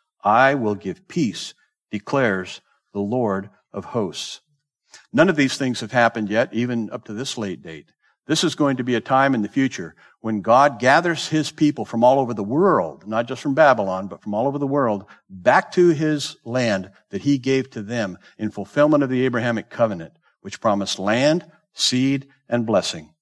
I 0.23 0.55
will 0.55 0.75
give 0.75 1.07
peace, 1.07 1.53
declares 1.89 2.61
the 2.93 2.99
Lord 2.99 3.49
of 3.73 3.85
hosts. 3.85 4.41
None 5.13 5.29
of 5.29 5.35
these 5.35 5.57
things 5.57 5.79
have 5.79 5.91
happened 5.91 6.29
yet, 6.29 6.53
even 6.53 6.89
up 6.89 7.05
to 7.05 7.13
this 7.13 7.37
late 7.37 7.61
date. 7.61 7.91
This 8.27 8.43
is 8.43 8.55
going 8.55 8.77
to 8.77 8.83
be 8.83 8.95
a 8.95 9.01
time 9.01 9.33
in 9.33 9.41
the 9.41 9.49
future 9.49 9.95
when 10.21 10.41
God 10.41 10.79
gathers 10.79 11.27
his 11.27 11.51
people 11.51 11.85
from 11.85 12.03
all 12.03 12.19
over 12.19 12.33
the 12.33 12.43
world, 12.43 13.07
not 13.07 13.27
just 13.27 13.41
from 13.41 13.55
Babylon, 13.55 14.07
but 14.07 14.21
from 14.21 14.33
all 14.33 14.47
over 14.47 14.59
the 14.59 14.67
world, 14.67 15.05
back 15.29 15.71
to 15.73 15.89
his 15.89 16.37
land 16.45 16.91
that 17.09 17.23
he 17.23 17.37
gave 17.39 17.69
to 17.71 17.81
them 17.81 18.17
in 18.37 18.51
fulfillment 18.51 19.03
of 19.03 19.09
the 19.09 19.25
Abrahamic 19.25 19.69
covenant, 19.69 20.13
which 20.41 20.61
promised 20.61 20.99
land, 20.99 21.45
seed, 21.73 22.27
and 22.47 22.65
blessing. 22.65 23.13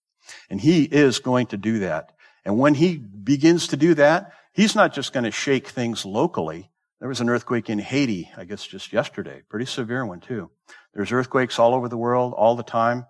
And 0.49 0.59
he 0.59 0.83
is 0.83 1.19
going 1.19 1.47
to 1.47 1.57
do 1.57 1.79
that. 1.79 2.11
And 2.43 2.59
when 2.59 2.75
he 2.75 2.97
begins 2.97 3.67
to 3.67 3.77
do 3.77 3.93
that, 3.95 4.33
he's 4.53 4.75
not 4.75 4.93
just 4.93 5.13
going 5.13 5.23
to 5.23 5.31
shake 5.31 5.69
things 5.69 6.05
locally. 6.05 6.69
There 6.99 7.09
was 7.09 7.21
an 7.21 7.29
earthquake 7.29 7.69
in 7.69 7.79
Haiti, 7.79 8.29
I 8.35 8.43
guess 8.43 8.65
just 8.65 8.91
yesterday. 8.91 9.41
Pretty 9.49 9.65
severe 9.65 10.05
one 10.05 10.19
too. 10.19 10.51
There's 10.93 11.11
earthquakes 11.11 11.57
all 11.57 11.73
over 11.73 11.87
the 11.87 11.97
world 11.97 12.33
all 12.33 12.55
the 12.55 12.63
time. 12.63 13.05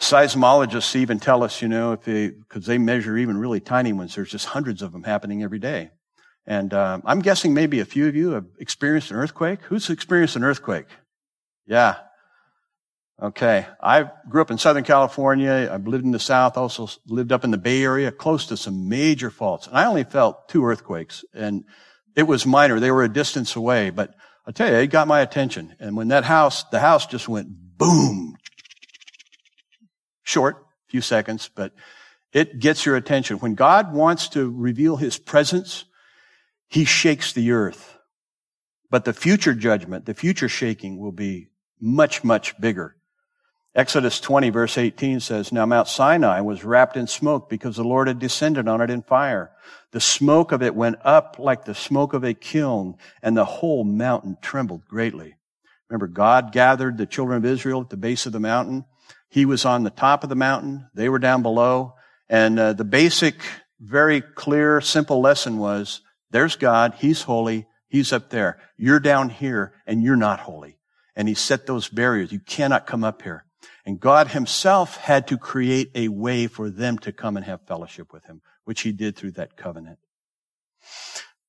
Seismologists 0.00 0.94
even 0.94 1.18
tell 1.18 1.42
us, 1.42 1.60
you 1.60 1.66
know, 1.66 1.92
if 1.92 2.02
they, 2.02 2.28
because 2.30 2.66
they 2.66 2.78
measure 2.78 3.16
even 3.18 3.36
really 3.36 3.58
tiny 3.58 3.92
ones, 3.92 4.14
there's 4.14 4.30
just 4.30 4.46
hundreds 4.46 4.80
of 4.80 4.92
them 4.92 5.02
happening 5.02 5.42
every 5.42 5.58
day. 5.58 5.90
And 6.46 6.72
um, 6.72 7.02
I'm 7.04 7.18
guessing 7.18 7.52
maybe 7.52 7.80
a 7.80 7.84
few 7.84 8.06
of 8.06 8.14
you 8.14 8.30
have 8.30 8.46
experienced 8.60 9.10
an 9.10 9.16
earthquake. 9.16 9.60
Who's 9.62 9.90
experienced 9.90 10.36
an 10.36 10.44
earthquake? 10.44 10.86
Yeah. 11.66 11.96
Okay. 13.20 13.66
I 13.82 14.08
grew 14.28 14.40
up 14.40 14.52
in 14.52 14.58
Southern 14.58 14.84
California. 14.84 15.68
I've 15.70 15.88
lived 15.88 16.04
in 16.04 16.12
the 16.12 16.20
South, 16.20 16.56
also 16.56 16.88
lived 17.08 17.32
up 17.32 17.42
in 17.42 17.50
the 17.50 17.58
Bay 17.58 17.82
Area, 17.82 18.12
close 18.12 18.46
to 18.46 18.56
some 18.56 18.88
major 18.88 19.30
faults. 19.30 19.66
And 19.66 19.76
I 19.76 19.86
only 19.86 20.04
felt 20.04 20.48
two 20.48 20.64
earthquakes, 20.64 21.24
and 21.34 21.64
it 22.16 22.24
was 22.24 22.46
minor. 22.46 22.80
They 22.80 22.90
were 22.90 23.04
a 23.04 23.12
distance 23.12 23.56
away, 23.56 23.90
but 23.90 24.14
I 24.46 24.52
tell 24.52 24.70
you, 24.70 24.76
it 24.76 24.88
got 24.88 25.08
my 25.08 25.20
attention. 25.20 25.76
And 25.78 25.96
when 25.96 26.08
that 26.08 26.24
house, 26.24 26.64
the 26.64 26.80
house 26.80 27.06
just 27.06 27.28
went 27.28 27.48
boom. 27.50 28.36
Short, 30.22 30.66
few 30.88 31.00
seconds, 31.00 31.48
but 31.54 31.72
it 32.32 32.58
gets 32.58 32.84
your 32.84 32.96
attention. 32.96 33.38
When 33.38 33.54
God 33.54 33.92
wants 33.92 34.28
to 34.30 34.50
reveal 34.50 34.96
his 34.96 35.18
presence, 35.18 35.84
he 36.68 36.84
shakes 36.84 37.32
the 37.32 37.52
earth. 37.52 37.98
But 38.90 39.04
the 39.04 39.12
future 39.12 39.54
judgment, 39.54 40.06
the 40.06 40.14
future 40.14 40.48
shaking 40.48 40.98
will 40.98 41.12
be 41.12 41.48
much, 41.80 42.24
much 42.24 42.58
bigger. 42.60 42.96
Exodus 43.78 44.18
20 44.18 44.50
verse 44.50 44.76
18 44.76 45.20
says, 45.20 45.52
Now 45.52 45.64
Mount 45.64 45.86
Sinai 45.86 46.40
was 46.40 46.64
wrapped 46.64 46.96
in 46.96 47.06
smoke 47.06 47.48
because 47.48 47.76
the 47.76 47.84
Lord 47.84 48.08
had 48.08 48.18
descended 48.18 48.66
on 48.66 48.80
it 48.80 48.90
in 48.90 49.02
fire. 49.02 49.52
The 49.92 50.00
smoke 50.00 50.50
of 50.50 50.64
it 50.64 50.74
went 50.74 50.96
up 51.04 51.36
like 51.38 51.64
the 51.64 51.76
smoke 51.76 52.12
of 52.12 52.24
a 52.24 52.34
kiln, 52.34 52.96
and 53.22 53.36
the 53.36 53.44
whole 53.44 53.84
mountain 53.84 54.36
trembled 54.42 54.84
greatly. 54.86 55.36
Remember, 55.88 56.08
God 56.08 56.50
gathered 56.50 56.98
the 56.98 57.06
children 57.06 57.36
of 57.36 57.44
Israel 57.44 57.82
at 57.82 57.88
the 57.88 57.96
base 57.96 58.26
of 58.26 58.32
the 58.32 58.40
mountain. 58.40 58.84
He 59.28 59.44
was 59.44 59.64
on 59.64 59.84
the 59.84 59.90
top 59.90 60.24
of 60.24 60.28
the 60.28 60.34
mountain. 60.34 60.88
They 60.92 61.08
were 61.08 61.20
down 61.20 61.42
below. 61.42 61.94
And 62.28 62.58
uh, 62.58 62.72
the 62.72 62.84
basic, 62.84 63.36
very 63.78 64.22
clear, 64.22 64.80
simple 64.80 65.20
lesson 65.20 65.56
was, 65.56 66.00
there's 66.32 66.56
God. 66.56 66.94
He's 66.98 67.22
holy. 67.22 67.68
He's 67.86 68.12
up 68.12 68.30
there. 68.30 68.58
You're 68.76 68.98
down 68.98 69.28
here 69.28 69.72
and 69.86 70.02
you're 70.02 70.16
not 70.16 70.40
holy. 70.40 70.78
And 71.14 71.28
he 71.28 71.34
set 71.34 71.68
those 71.68 71.88
barriers. 71.88 72.32
You 72.32 72.40
cannot 72.40 72.88
come 72.88 73.04
up 73.04 73.22
here. 73.22 73.44
And 73.84 74.00
God 74.00 74.28
himself 74.28 74.96
had 74.96 75.26
to 75.28 75.38
create 75.38 75.90
a 75.94 76.08
way 76.08 76.46
for 76.46 76.70
them 76.70 76.98
to 76.98 77.12
come 77.12 77.36
and 77.36 77.46
have 77.46 77.66
fellowship 77.66 78.12
with 78.12 78.24
him, 78.24 78.42
which 78.64 78.82
he 78.82 78.92
did 78.92 79.16
through 79.16 79.32
that 79.32 79.56
covenant. 79.56 79.98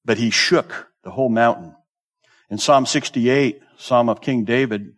But 0.05 0.17
he 0.17 0.29
shook 0.29 0.89
the 1.03 1.11
whole 1.11 1.29
mountain. 1.29 1.75
In 2.49 2.57
Psalm 2.57 2.85
68, 2.85 3.61
Psalm 3.77 4.09
of 4.09 4.21
King 4.21 4.43
David, 4.43 4.93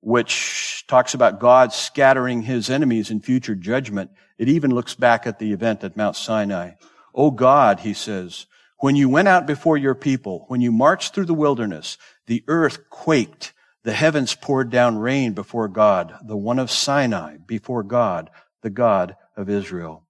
which 0.00 0.84
talks 0.86 1.14
about 1.14 1.40
God 1.40 1.72
scattering 1.72 2.42
his 2.42 2.68
enemies 2.68 3.10
in 3.10 3.20
future 3.20 3.54
judgment, 3.54 4.10
it 4.38 4.48
even 4.48 4.74
looks 4.74 4.94
back 4.94 5.26
at 5.26 5.38
the 5.38 5.52
event 5.52 5.84
at 5.84 5.96
Mount 5.96 6.16
Sinai. 6.16 6.72
O 7.14 7.30
God, 7.30 7.80
he 7.80 7.94
says, 7.94 8.46
when 8.78 8.96
you 8.96 9.08
went 9.08 9.28
out 9.28 9.46
before 9.46 9.76
your 9.76 9.94
people, 9.94 10.46
when 10.48 10.60
you 10.60 10.72
marched 10.72 11.14
through 11.14 11.26
the 11.26 11.34
wilderness, 11.34 11.98
the 12.26 12.42
earth 12.48 12.88
quaked 12.88 13.52
the 13.82 13.92
heavens 13.92 14.34
poured 14.34 14.70
down 14.70 14.98
rain 14.98 15.32
before 15.32 15.68
God, 15.68 16.14
the 16.24 16.36
one 16.36 16.58
of 16.58 16.70
Sinai, 16.70 17.38
before 17.38 17.82
God, 17.82 18.30
the 18.62 18.70
God 18.70 19.16
of 19.36 19.48
Israel. 19.48 20.04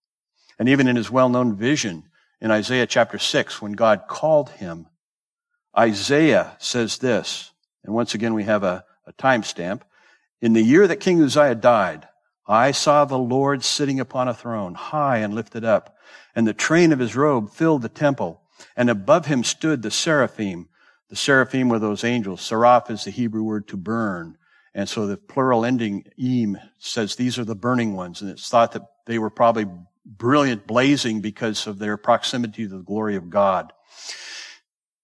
And 0.59 0.69
even 0.69 0.89
in 0.89 0.97
his 0.97 1.11
well-known 1.11 1.57
vision 1.57 2.05
in 2.41 2.51
Isaiah 2.51 2.87
chapter 2.87 3.19
6, 3.19 3.63
when 3.63 3.73
God 3.73 4.03
called 4.09 4.51
him, 4.51 4.87
Isaiah 5.79 6.57
says 6.59 6.99
this, 6.99 7.53
and 7.85 7.95
once 7.95 8.15
again 8.15 8.35
we 8.35 8.45
have 8.45 8.63
a, 8.65 8.85
a 9.07 9.13
timestamp. 9.13 9.83
In 10.41 10.53
the 10.53 10.63
year 10.63 10.87
that 10.87 11.01
King 11.01 11.23
Uzziah 11.23 11.55
died, 11.55 12.09
I 12.47 12.73
saw 12.73 13.05
the 13.05 13.19
Lord 13.19 13.63
sitting 13.63 14.01
upon 14.01 14.27
a 14.27 14.35
throne, 14.35 14.75
high 14.75 15.19
and 15.19 15.35
lifted 15.35 15.65
up, 15.65 15.97
and 16.35 16.47
the 16.47 16.53
train 16.53 16.93
of 16.93 16.99
his 16.99 17.15
robe 17.15 17.53
filled 17.53 17.83
the 17.83 17.89
temple, 17.89 18.43
and 18.77 18.91
above 18.91 19.27
him 19.27 19.45
stood 19.45 19.83
the 19.83 19.91
seraphim. 19.91 20.69
The 21.11 21.17
seraphim 21.17 21.69
were 21.69 21.81
those 21.81 22.05
angels. 22.05 22.41
Seraph 22.41 22.91
is 22.91 23.05
the 23.05 23.11
Hebrew 23.11 23.43
word 23.43 23.69
to 23.69 23.77
burn. 23.77 24.39
And 24.75 24.89
so 24.89 25.07
the 25.07 25.17
plural 25.17 25.65
ending 25.65 26.05
im 26.17 26.57
says 26.79 27.17
these 27.17 27.39
are 27.39 27.45
the 27.45 27.57
burning 27.57 27.95
ones. 27.95 28.23
And 28.23 28.31
it's 28.31 28.49
thought 28.49 28.73
that 28.73 28.87
they 29.07 29.19
were 29.19 29.31
probably 29.31 29.67
brilliant, 30.07 30.67
blazing 30.67 31.21
because 31.21 31.67
of 31.67 31.79
their 31.79 31.97
proximity 31.97 32.65
to 32.65 32.77
the 32.77 32.83
glory 32.83 33.17
of 33.17 33.29
God. 33.29 33.73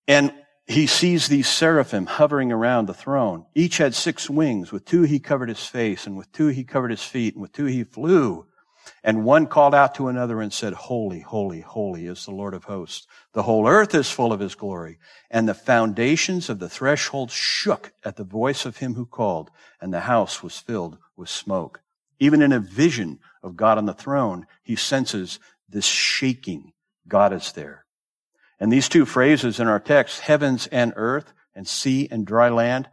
And 0.06 0.32
he 0.66 0.86
sees 0.86 1.26
these 1.26 1.48
seraphim 1.48 2.06
hovering 2.06 2.52
around 2.52 2.86
the 2.86 2.94
throne. 2.94 3.44
Each 3.54 3.78
had 3.78 3.94
six 3.94 4.30
wings. 4.30 4.72
With 4.72 4.84
two 4.84 5.02
he 5.02 5.18
covered 5.18 5.48
his 5.48 5.64
face, 5.64 6.06
and 6.06 6.16
with 6.16 6.30
two 6.32 6.48
he 6.48 6.64
covered 6.64 6.90
his 6.90 7.02
feet, 7.02 7.34
and 7.34 7.42
with 7.42 7.52
two 7.52 7.66
he 7.66 7.84
flew. 7.84 8.46
And 9.06 9.24
one 9.24 9.46
called 9.46 9.72
out 9.72 9.94
to 9.94 10.08
another 10.08 10.42
and 10.42 10.52
said, 10.52 10.72
Holy, 10.72 11.20
holy, 11.20 11.60
holy 11.60 12.06
is 12.06 12.24
the 12.24 12.32
Lord 12.32 12.54
of 12.54 12.64
hosts. 12.64 13.06
The 13.34 13.44
whole 13.44 13.68
earth 13.68 13.94
is 13.94 14.10
full 14.10 14.32
of 14.32 14.40
his 14.40 14.56
glory. 14.56 14.98
And 15.30 15.48
the 15.48 15.54
foundations 15.54 16.50
of 16.50 16.58
the 16.58 16.68
threshold 16.68 17.30
shook 17.30 17.92
at 18.04 18.16
the 18.16 18.24
voice 18.24 18.66
of 18.66 18.78
him 18.78 18.94
who 18.94 19.06
called, 19.06 19.52
and 19.80 19.94
the 19.94 20.00
house 20.00 20.42
was 20.42 20.58
filled 20.58 20.98
with 21.16 21.28
smoke. 21.28 21.82
Even 22.18 22.42
in 22.42 22.52
a 22.52 22.58
vision 22.58 23.20
of 23.44 23.54
God 23.54 23.78
on 23.78 23.86
the 23.86 23.94
throne, 23.94 24.44
he 24.64 24.74
senses 24.74 25.38
this 25.68 25.86
shaking. 25.86 26.72
God 27.06 27.32
is 27.32 27.52
there. 27.52 27.84
And 28.58 28.72
these 28.72 28.88
two 28.88 29.06
phrases 29.06 29.60
in 29.60 29.68
our 29.68 29.78
text, 29.78 30.18
heavens 30.18 30.66
and 30.66 30.92
earth, 30.96 31.32
and 31.54 31.68
sea 31.68 32.08
and 32.10 32.26
dry 32.26 32.48
land, 32.48 32.88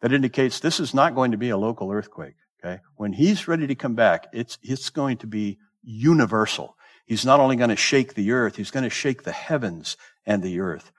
that 0.00 0.14
indicates 0.14 0.60
this 0.60 0.80
is 0.80 0.94
not 0.94 1.14
going 1.14 1.32
to 1.32 1.36
be 1.36 1.50
a 1.50 1.58
local 1.58 1.92
earthquake. 1.92 2.36
Okay. 2.64 2.80
When 2.96 3.12
he's 3.12 3.46
ready 3.46 3.66
to 3.66 3.74
come 3.74 3.94
back, 3.94 4.26
it's, 4.32 4.58
it's 4.62 4.90
going 4.90 5.18
to 5.18 5.26
be 5.26 5.58
universal. 5.82 6.76
He's 7.06 7.24
not 7.24 7.40
only 7.40 7.56
going 7.56 7.70
to 7.70 7.76
shake 7.76 8.14
the 8.14 8.32
earth, 8.32 8.56
he's 8.56 8.70
going 8.70 8.84
to 8.84 8.90
shake 8.90 9.22
the 9.22 9.32
heavens 9.32 9.96
and 10.26 10.42
the 10.42 10.60
earth. 10.60 10.90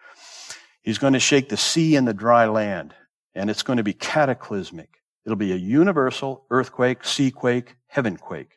He's 0.82 0.98
going 0.98 1.14
to 1.14 1.20
shake 1.20 1.50
the 1.50 1.58
sea 1.58 1.96
and 1.96 2.08
the 2.08 2.14
dry 2.14 2.48
land, 2.48 2.96
and 3.36 3.50
it's 3.50 3.64
going 3.64 3.78
to 3.78 3.84
be 3.84 3.94
cataclysmic. 3.94 4.90
It'll 5.26 5.36
be 5.36 5.52
a 5.52 5.58
universal 5.58 6.46
earthquake, 6.50 7.04
sea 7.04 7.30
quake, 7.30 7.76
heaven 7.88 8.18
quake. 8.18 8.54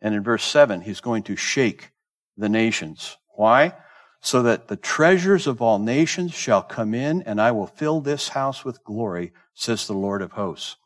And 0.00 0.14
in 0.14 0.22
verse 0.22 0.44
7, 0.44 0.82
he's 0.82 1.00
going 1.00 1.24
to 1.24 1.36
shake 1.36 1.90
the 2.36 2.48
nations. 2.48 3.16
Why? 3.30 3.74
So 4.20 4.42
that 4.42 4.68
the 4.68 4.76
treasures 4.76 5.46
of 5.46 5.62
all 5.62 5.78
nations 5.78 6.32
shall 6.32 6.62
come 6.62 6.94
in, 6.94 7.22
and 7.22 7.40
I 7.40 7.50
will 7.52 7.66
fill 7.66 8.00
this 8.00 8.28
house 8.28 8.64
with 8.64 8.84
glory, 8.84 9.32
says 9.54 9.86
the 9.86 9.94
Lord 9.94 10.22
of 10.22 10.32
hosts. 10.32 10.76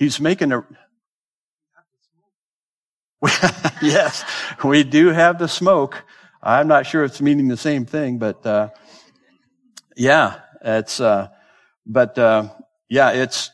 He's 0.00 0.18
making 0.18 0.50
a. 0.50 0.64
yes, 3.82 4.24
we 4.64 4.82
do 4.82 5.08
have 5.08 5.38
the 5.38 5.46
smoke. 5.46 6.02
I'm 6.42 6.68
not 6.68 6.86
sure 6.86 7.04
it's 7.04 7.20
meaning 7.20 7.48
the 7.48 7.58
same 7.58 7.84
thing, 7.84 8.16
but 8.16 8.44
uh, 8.46 8.70
yeah, 9.94 10.40
it's. 10.64 11.00
Uh, 11.00 11.28
but 11.84 12.18
uh, 12.18 12.48
yeah, 12.88 13.10
it's 13.10 13.50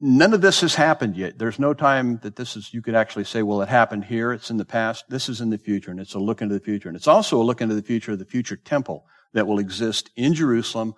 none 0.00 0.32
of 0.32 0.42
this 0.42 0.60
has 0.60 0.76
happened 0.76 1.16
yet. 1.16 1.40
There's 1.40 1.58
no 1.58 1.74
time 1.74 2.20
that 2.22 2.36
this 2.36 2.54
is. 2.54 2.72
You 2.72 2.80
could 2.80 2.94
actually 2.94 3.24
say, 3.24 3.42
well, 3.42 3.60
it 3.60 3.68
happened 3.68 4.04
here. 4.04 4.32
It's 4.32 4.50
in 4.50 4.58
the 4.58 4.64
past. 4.64 5.06
This 5.08 5.28
is 5.28 5.40
in 5.40 5.50
the 5.50 5.58
future, 5.58 5.90
and 5.90 5.98
it's 5.98 6.14
a 6.14 6.20
look 6.20 6.40
into 6.40 6.54
the 6.54 6.64
future, 6.64 6.88
and 6.88 6.94
it's 6.94 7.08
also 7.08 7.42
a 7.42 7.42
look 7.42 7.60
into 7.60 7.74
the 7.74 7.82
future 7.82 8.12
of 8.12 8.20
the 8.20 8.24
future 8.24 8.56
temple 8.56 9.06
that 9.32 9.48
will 9.48 9.58
exist 9.58 10.10
in 10.14 10.34
Jerusalem 10.34 10.94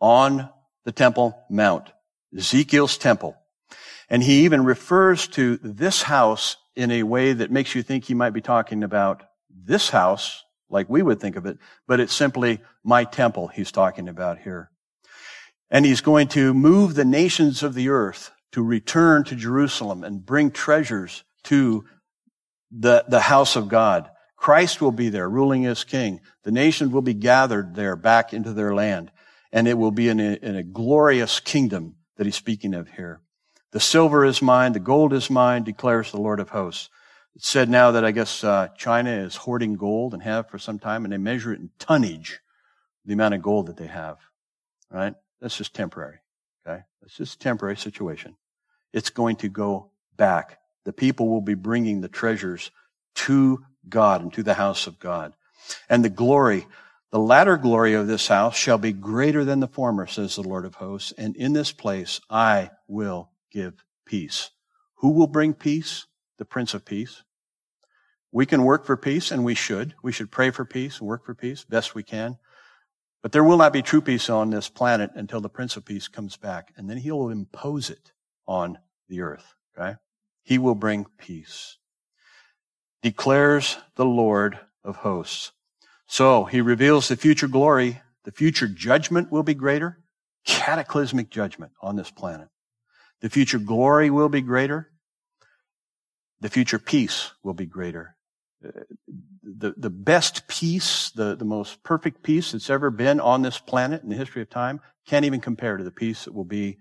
on 0.00 0.48
the 0.84 0.92
Temple 0.92 1.36
Mount, 1.50 1.90
Ezekiel's 2.32 2.96
temple. 2.96 3.36
And 4.10 4.22
he 4.22 4.44
even 4.44 4.64
refers 4.64 5.28
to 5.28 5.56
this 5.58 6.02
house 6.02 6.56
in 6.74 6.90
a 6.90 7.04
way 7.04 7.32
that 7.32 7.52
makes 7.52 7.74
you 7.74 7.82
think 7.82 8.04
he 8.04 8.14
might 8.14 8.30
be 8.30 8.40
talking 8.40 8.82
about 8.82 9.22
this 9.48 9.90
house, 9.90 10.44
like 10.68 10.88
we 10.88 11.00
would 11.00 11.20
think 11.20 11.36
of 11.36 11.46
it, 11.46 11.58
but 11.86 12.00
it's 12.00 12.12
simply 12.12 12.60
my 12.82 13.04
temple 13.04 13.48
he's 13.48 13.70
talking 13.70 14.08
about 14.08 14.40
here. 14.40 14.70
And 15.70 15.86
he's 15.86 16.00
going 16.00 16.26
to 16.28 16.52
move 16.52 16.94
the 16.94 17.04
nations 17.04 17.62
of 17.62 17.74
the 17.74 17.88
earth 17.88 18.32
to 18.52 18.62
return 18.62 19.22
to 19.24 19.36
Jerusalem 19.36 20.02
and 20.02 20.26
bring 20.26 20.50
treasures 20.50 21.22
to 21.44 21.84
the, 22.72 23.04
the 23.08 23.20
house 23.20 23.54
of 23.54 23.68
God. 23.68 24.10
Christ 24.36 24.80
will 24.80 24.92
be 24.92 25.08
there 25.08 25.28
ruling 25.28 25.66
as 25.66 25.84
king. 25.84 26.20
The 26.42 26.50
nations 26.50 26.92
will 26.92 27.02
be 27.02 27.14
gathered 27.14 27.76
there 27.76 27.94
back 27.94 28.32
into 28.32 28.52
their 28.52 28.74
land. 28.74 29.12
And 29.52 29.68
it 29.68 29.74
will 29.74 29.90
be 29.92 30.08
in 30.08 30.18
a, 30.18 30.32
in 30.42 30.56
a 30.56 30.62
glorious 30.64 31.38
kingdom 31.38 31.96
that 32.16 32.26
he's 32.26 32.36
speaking 32.36 32.74
of 32.74 32.88
here. 32.88 33.20
The 33.72 33.80
silver 33.80 34.24
is 34.24 34.42
mine, 34.42 34.72
the 34.72 34.80
gold 34.80 35.12
is 35.12 35.30
mine, 35.30 35.62
declares 35.62 36.10
the 36.10 36.20
Lord 36.20 36.40
of 36.40 36.48
hosts. 36.48 36.90
It's 37.36 37.48
said 37.48 37.68
now 37.68 37.92
that 37.92 38.04
I 38.04 38.10
guess 38.10 38.42
uh, 38.42 38.68
China 38.76 39.10
is 39.10 39.36
hoarding 39.36 39.74
gold 39.74 40.12
and 40.12 40.22
have 40.22 40.50
for 40.50 40.58
some 40.58 40.80
time, 40.80 41.04
and 41.04 41.12
they 41.12 41.18
measure 41.18 41.52
it 41.52 41.60
in 41.60 41.70
tonnage, 41.78 42.40
the 43.04 43.12
amount 43.12 43.34
of 43.34 43.42
gold 43.42 43.66
that 43.66 43.76
they 43.76 43.86
have. 43.86 44.18
Right? 44.90 45.14
That's 45.40 45.56
just 45.56 45.72
temporary. 45.72 46.18
Okay? 46.66 46.82
That's 47.00 47.16
just 47.16 47.36
a 47.36 47.38
temporary 47.38 47.76
situation. 47.76 48.34
It's 48.92 49.10
going 49.10 49.36
to 49.36 49.48
go 49.48 49.92
back. 50.16 50.58
The 50.84 50.92
people 50.92 51.28
will 51.28 51.40
be 51.40 51.54
bringing 51.54 52.00
the 52.00 52.08
treasures 52.08 52.72
to 53.14 53.64
God 53.88 54.22
and 54.22 54.32
to 54.32 54.42
the 54.42 54.54
house 54.54 54.88
of 54.88 54.98
God. 54.98 55.32
And 55.88 56.04
the 56.04 56.10
glory, 56.10 56.66
The 57.12 57.18
latter 57.18 57.56
glory 57.56 57.94
of 57.94 58.06
this 58.06 58.28
house 58.28 58.56
shall 58.56 58.78
be 58.78 58.92
greater 58.92 59.44
than 59.44 59.58
the 59.58 59.66
former, 59.66 60.06
says 60.06 60.36
the 60.36 60.42
Lord 60.42 60.64
of 60.64 60.76
hosts, 60.76 61.12
and 61.18 61.34
in 61.36 61.52
this 61.52 61.72
place 61.72 62.20
I 62.30 62.70
will 62.86 63.29
give 63.50 63.84
peace. 64.06 64.50
Who 64.96 65.10
will 65.10 65.26
bring 65.26 65.54
peace? 65.54 66.06
The 66.38 66.44
Prince 66.44 66.74
of 66.74 66.84
Peace. 66.84 67.22
We 68.32 68.46
can 68.46 68.64
work 68.64 68.86
for 68.86 68.96
peace, 68.96 69.30
and 69.30 69.44
we 69.44 69.54
should. 69.54 69.94
We 70.02 70.12
should 70.12 70.30
pray 70.30 70.50
for 70.50 70.64
peace 70.64 70.98
and 70.98 71.08
work 71.08 71.24
for 71.24 71.34
peace 71.34 71.64
best 71.64 71.94
we 71.94 72.02
can. 72.02 72.38
But 73.22 73.32
there 73.32 73.44
will 73.44 73.58
not 73.58 73.72
be 73.72 73.82
true 73.82 74.00
peace 74.00 74.30
on 74.30 74.50
this 74.50 74.68
planet 74.68 75.10
until 75.14 75.40
the 75.40 75.48
Prince 75.48 75.76
of 75.76 75.84
Peace 75.84 76.08
comes 76.08 76.36
back, 76.36 76.72
and 76.76 76.88
then 76.88 76.96
he 76.96 77.10
will 77.10 77.28
impose 77.28 77.90
it 77.90 78.12
on 78.46 78.78
the 79.08 79.20
earth. 79.20 79.54
Okay? 79.76 79.96
He 80.42 80.58
will 80.58 80.74
bring 80.74 81.06
peace. 81.18 81.76
Declares 83.02 83.76
the 83.96 84.04
Lord 84.04 84.58
of 84.84 84.96
hosts. 84.96 85.52
So 86.06 86.44
he 86.44 86.60
reveals 86.60 87.08
the 87.08 87.16
future 87.16 87.48
glory. 87.48 88.00
The 88.24 88.32
future 88.32 88.68
judgment 88.68 89.30
will 89.30 89.42
be 89.42 89.54
greater. 89.54 89.98
Cataclysmic 90.44 91.30
judgment 91.30 91.72
on 91.82 91.96
this 91.96 92.10
planet. 92.10 92.48
The 93.20 93.30
future 93.30 93.58
glory 93.58 94.10
will 94.10 94.28
be 94.28 94.40
greater. 94.40 94.90
The 96.40 96.48
future 96.48 96.78
peace 96.78 97.32
will 97.42 97.54
be 97.54 97.66
greater 97.66 98.16
uh, 98.64 98.70
the, 99.42 99.74
the 99.76 99.90
best 99.90 100.46
peace, 100.48 101.10
the, 101.10 101.34
the 101.34 101.44
most 101.44 101.82
perfect 101.82 102.22
peace 102.22 102.52
that's 102.52 102.70
ever 102.70 102.90
been 102.90 103.20
on 103.20 103.42
this 103.42 103.58
planet 103.58 104.02
in 104.02 104.08
the 104.10 104.16
history 104.16 104.42
of 104.42 104.50
time, 104.50 104.80
can't 105.06 105.24
even 105.24 105.40
compare 105.40 105.76
to 105.76 105.84
the 105.84 105.90
peace 105.90 106.24
that 106.24 106.34
will 106.34 106.44
be 106.44 106.78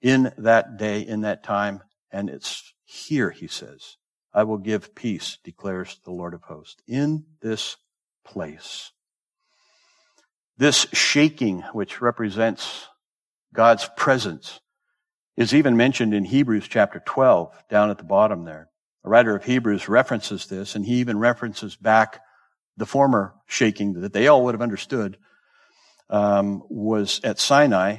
in 0.00 0.32
that 0.38 0.76
day, 0.76 1.00
in 1.00 1.22
that 1.22 1.42
time. 1.42 1.80
And 2.10 2.28
it's 2.28 2.74
here, 2.84 3.30
he 3.30 3.46
says. 3.46 3.96
I 4.34 4.44
will 4.44 4.58
give 4.58 4.94
peace, 4.94 5.38
declares 5.44 5.98
the 6.04 6.10
Lord 6.10 6.34
of 6.34 6.42
hosts, 6.42 6.82
in 6.86 7.24
this 7.40 7.76
place. 8.24 8.90
This 10.58 10.86
shaking, 10.92 11.60
which 11.72 12.00
represents 12.00 12.88
God's 13.54 13.88
presence, 13.96 14.60
is 15.36 15.54
even 15.54 15.76
mentioned 15.76 16.14
in 16.14 16.24
Hebrews 16.24 16.68
chapter 16.68 17.02
12, 17.04 17.64
down 17.70 17.90
at 17.90 17.98
the 17.98 18.04
bottom 18.04 18.44
there. 18.44 18.68
The 19.02 19.10
writer 19.10 19.34
of 19.34 19.44
Hebrews 19.44 19.88
references 19.88 20.46
this, 20.46 20.74
and 20.74 20.84
he 20.84 20.96
even 20.96 21.18
references 21.18 21.74
back 21.74 22.20
the 22.76 22.86
former 22.86 23.34
shaking 23.46 23.94
that 24.00 24.12
they 24.12 24.28
all 24.28 24.44
would 24.44 24.54
have 24.54 24.62
understood 24.62 25.18
um, 26.10 26.62
was 26.68 27.20
at 27.24 27.38
Sinai. 27.38 27.98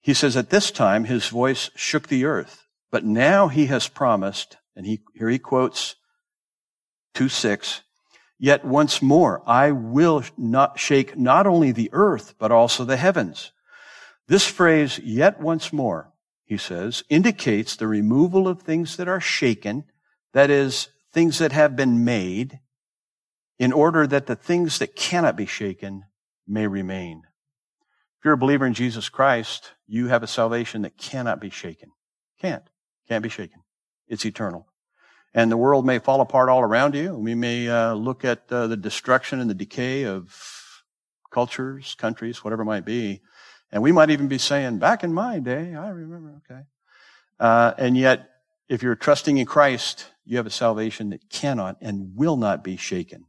He 0.00 0.14
says, 0.14 0.36
At 0.36 0.50
this 0.50 0.70
time, 0.70 1.04
his 1.04 1.28
voice 1.28 1.70
shook 1.76 2.08
the 2.08 2.24
earth, 2.24 2.66
but 2.90 3.04
now 3.04 3.48
he 3.48 3.66
has 3.66 3.88
promised, 3.88 4.56
and 4.74 4.86
he, 4.86 5.02
here 5.14 5.28
he 5.28 5.38
quotes 5.38 5.96
2 7.14 7.28
6, 7.28 7.82
Yet 8.38 8.64
once 8.64 9.00
more, 9.00 9.42
I 9.46 9.70
will 9.70 10.24
not 10.36 10.80
shake 10.80 11.16
not 11.16 11.46
only 11.46 11.70
the 11.70 11.90
earth, 11.92 12.34
but 12.38 12.50
also 12.50 12.84
the 12.84 12.96
heavens. 12.96 13.52
This 14.26 14.46
phrase, 14.46 14.98
yet 14.98 15.40
once 15.40 15.72
more, 15.72 16.12
he 16.44 16.56
says, 16.56 17.02
indicates 17.08 17.76
the 17.76 17.86
removal 17.86 18.48
of 18.48 18.62
things 18.62 18.96
that 18.96 19.08
are 19.08 19.20
shaken 19.20 19.84
that 20.32 20.50
is, 20.50 20.88
things 21.12 21.38
that 21.38 21.52
have 21.52 21.76
been 21.76 22.04
made, 22.04 22.60
in 23.58 23.72
order 23.72 24.06
that 24.06 24.26
the 24.26 24.36
things 24.36 24.78
that 24.78 24.96
cannot 24.96 25.36
be 25.36 25.46
shaken 25.46 26.04
may 26.46 26.66
remain. 26.66 27.22
If 28.18 28.24
you're 28.24 28.34
a 28.34 28.38
believer 28.38 28.66
in 28.66 28.74
Jesus 28.74 29.08
Christ, 29.08 29.72
you 29.86 30.08
have 30.08 30.22
a 30.22 30.28
salvation 30.28 30.82
that 30.82 30.96
cannot 30.96 31.40
be 31.40 31.50
shaken. 31.50 31.90
Can't. 32.40 32.64
Can't 33.08 33.22
be 33.22 33.28
shaken. 33.28 33.60
It's 34.08 34.24
eternal. 34.24 34.66
And 35.34 35.50
the 35.50 35.56
world 35.56 35.86
may 35.86 35.98
fall 35.98 36.20
apart 36.20 36.48
all 36.48 36.60
around 36.60 36.94
you. 36.94 37.16
We 37.16 37.34
may 37.34 37.68
uh, 37.68 37.94
look 37.94 38.24
at 38.24 38.50
uh, 38.52 38.66
the 38.66 38.76
destruction 38.76 39.40
and 39.40 39.48
the 39.48 39.54
decay 39.54 40.04
of 40.04 40.36
cultures, 41.32 41.94
countries, 41.94 42.44
whatever 42.44 42.62
it 42.62 42.66
might 42.66 42.84
be. 42.84 43.22
And 43.72 43.82
we 43.82 43.90
might 43.90 44.10
even 44.10 44.28
be 44.28 44.38
saying, 44.38 44.78
back 44.78 45.02
in 45.02 45.14
my 45.14 45.38
day, 45.38 45.74
I 45.74 45.88
remember, 45.88 46.42
okay. 46.44 46.62
Uh, 47.40 47.72
and 47.78 47.96
yet, 47.96 48.28
if 48.68 48.82
you're 48.82 48.94
trusting 48.94 49.38
in 49.38 49.46
Christ, 49.46 50.06
you 50.24 50.36
have 50.36 50.46
a 50.46 50.50
salvation 50.50 51.10
that 51.10 51.30
cannot 51.30 51.78
and 51.80 52.14
will 52.14 52.36
not 52.36 52.62
be 52.62 52.76
shaken. 52.76 53.24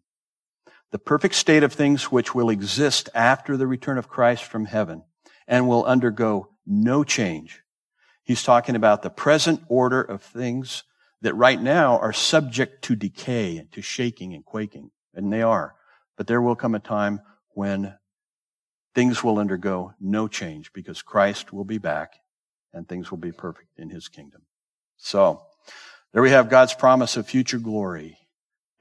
The 0.91 0.99
perfect 0.99 1.36
state 1.36 1.63
of 1.63 1.73
things 1.73 2.12
which 2.12 2.36
will 2.36 2.49
exist 2.49 3.10
after 3.15 3.58
the 3.58 3.65
return 3.65 3.97
of 3.97 4.10
Christ 4.10 4.43
from 4.43 4.65
heaven 4.65 5.03
and 5.47 5.67
will 5.67 5.86
undergo 5.86 6.49
no 6.67 7.03
change. 7.03 7.63
He's 8.23 8.43
talking 8.43 8.75
about 8.75 9.01
the 9.01 9.10
present 9.10 9.62
order 9.67 10.01
of 10.01 10.21
things 10.21 10.84
that 11.21 11.34
right 11.34 11.62
now 11.62 11.97
are 11.97 12.13
subject 12.13 12.84
to 12.84 12.95
decay 12.95 13.58
and 13.58 13.71
to 13.71 13.82
shaking 13.82 14.34
and 14.34 14.45
quaking. 14.45 14.91
And 15.13 15.32
they 15.32 15.41
are. 15.41 15.75
But 16.17 16.27
there 16.27 16.41
will 16.41 16.56
come 16.56 16.75
a 16.75 16.79
time 16.79 17.21
when 17.49 17.95
things 18.95 19.23
will 19.23 19.39
undergo 19.39 19.93
no 19.99 20.27
change 20.27 20.71
because 20.73 21.01
Christ 21.01 21.51
will 21.51 21.63
be 21.63 21.77
back 21.77 22.13
and 22.73 22.88
things 22.88 23.12
will 23.12 23.17
be 23.17 23.32
perfect 23.32 23.69
in 23.77 23.89
his 23.89 24.08
kingdom. 24.08 24.41
So, 24.97 25.41
there 26.13 26.21
we 26.21 26.32
have 26.32 26.49
God's 26.49 26.73
promise 26.73 27.17
of 27.17 27.27
future 27.27 27.58
glory. 27.58 28.17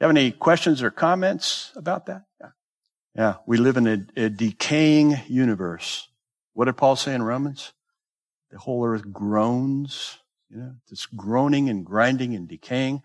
You 0.01 0.07
have 0.07 0.11
any 0.11 0.31
questions 0.31 0.83
or 0.83 0.91
comments 0.91 1.73
about 1.77 2.07
that? 2.07 2.25
Yeah. 2.41 2.49
Yeah. 3.15 3.35
We 3.47 3.57
live 3.57 3.77
in 3.77 3.87
a, 3.87 4.07
a 4.17 4.29
decaying 4.29 5.21
universe. 5.29 6.09
What 6.55 6.67
did 6.67 6.77
Paul 6.77 6.97
say 6.97 7.15
in 7.15 7.23
Romans? 7.23 7.73
The 8.51 8.59
whole 8.59 8.85
earth 8.85 9.11
groans. 9.11 10.19
You 10.51 10.59
know, 10.59 10.75
it's 10.91 11.07
groaning 11.07 11.71
and 11.71 11.85
grinding 11.87 12.35
and 12.35 12.47
decaying. 12.47 13.03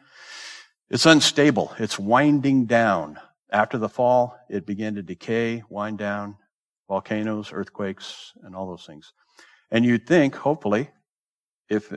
It's 0.89 1.06
unstable. 1.06 1.74
It's 1.80 1.98
winding 1.98 2.65
down. 2.65 3.20
After 3.50 3.78
the 3.78 3.88
fall, 3.88 4.38
it 4.50 4.65
began 4.65 4.96
to 4.96 5.02
decay, 5.02 5.63
wind 5.70 5.98
down, 5.98 6.36
volcanoes, 6.88 7.52
earthquakes, 7.54 8.34
and 8.43 8.56
all 8.56 8.67
those 8.67 8.86
things. 8.86 9.13
And 9.71 9.86
you'd 9.86 10.08
think, 10.08 10.36
hopefully, 10.36 10.89
if 11.69 11.93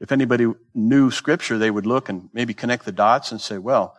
if 0.00 0.10
anybody 0.10 0.46
knew 0.74 1.12
scripture, 1.12 1.58
they 1.58 1.70
would 1.70 1.86
look 1.86 2.08
and 2.08 2.28
maybe 2.32 2.54
connect 2.54 2.84
the 2.84 2.92
dots 2.92 3.30
and 3.30 3.40
say, 3.40 3.56
well, 3.56 3.96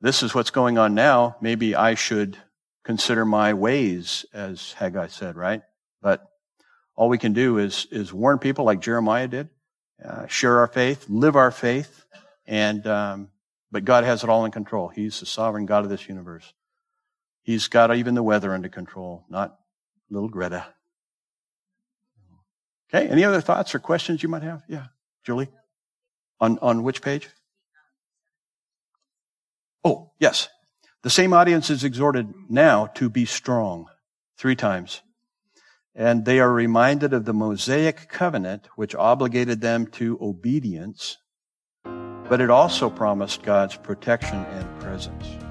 this 0.00 0.22
is 0.22 0.34
what's 0.34 0.50
going 0.50 0.78
on 0.78 0.94
now. 0.94 1.36
Maybe 1.42 1.74
I 1.74 1.94
should 1.94 2.38
consider 2.82 3.26
my 3.26 3.52
ways, 3.52 4.24
as 4.32 4.72
Haggai 4.72 5.08
said, 5.08 5.36
right? 5.36 5.62
But 6.00 6.26
all 6.96 7.10
we 7.10 7.18
can 7.18 7.34
do 7.34 7.58
is, 7.58 7.86
is 7.90 8.12
warn 8.12 8.38
people 8.38 8.64
like 8.64 8.80
Jeremiah 8.80 9.28
did, 9.28 9.50
uh, 10.02 10.26
share 10.28 10.58
our 10.60 10.66
faith, 10.66 11.06
live 11.10 11.36
our 11.36 11.50
faith, 11.50 12.06
and, 12.46 12.86
um, 12.86 13.28
but 13.70 13.84
God 13.84 14.04
has 14.04 14.24
it 14.24 14.30
all 14.30 14.46
in 14.46 14.50
control. 14.50 14.88
He's 14.88 15.20
the 15.20 15.26
sovereign 15.26 15.66
God 15.66 15.84
of 15.84 15.90
this 15.90 16.08
universe. 16.08 16.54
He's 17.44 17.68
got 17.68 17.94
even 17.94 18.14
the 18.14 18.22
weather 18.22 18.54
under 18.54 18.70
control, 18.70 19.24
not 19.28 19.58
little 20.10 20.30
Greta. 20.30 20.66
Okay, 22.92 23.06
any 23.08 23.22
other 23.22 23.42
thoughts 23.42 23.74
or 23.74 23.78
questions 23.78 24.22
you 24.22 24.28
might 24.28 24.42
have? 24.42 24.62
Yeah. 24.66 24.86
Julie? 25.24 25.50
On, 26.40 26.58
on 26.60 26.82
which 26.82 27.02
page? 27.02 27.28
Oh, 29.84 30.12
yes. 30.18 30.48
The 31.02 31.10
same 31.10 31.34
audience 31.34 31.68
is 31.68 31.84
exhorted 31.84 32.32
now 32.48 32.86
to 32.94 33.10
be 33.10 33.26
strong 33.26 33.88
three 34.38 34.56
times. 34.56 35.02
And 35.94 36.24
they 36.24 36.40
are 36.40 36.52
reminded 36.52 37.12
of 37.12 37.26
the 37.26 37.34
Mosaic 37.34 38.08
covenant, 38.08 38.68
which 38.74 38.94
obligated 38.94 39.60
them 39.60 39.86
to 39.88 40.18
obedience, 40.20 41.18
but 41.84 42.40
it 42.40 42.48
also 42.48 42.88
promised 42.88 43.42
God's 43.42 43.76
protection 43.76 44.38
and 44.38 44.80
presence. 44.80 45.43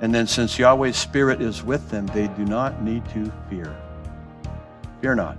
And 0.00 0.14
then, 0.14 0.26
since 0.26 0.58
Yahweh's 0.58 0.96
Spirit 0.96 1.40
is 1.40 1.62
with 1.62 1.88
them, 1.90 2.06
they 2.08 2.28
do 2.28 2.44
not 2.44 2.82
need 2.82 3.08
to 3.10 3.32
fear. 3.48 3.74
Fear 5.00 5.14
not. 5.14 5.38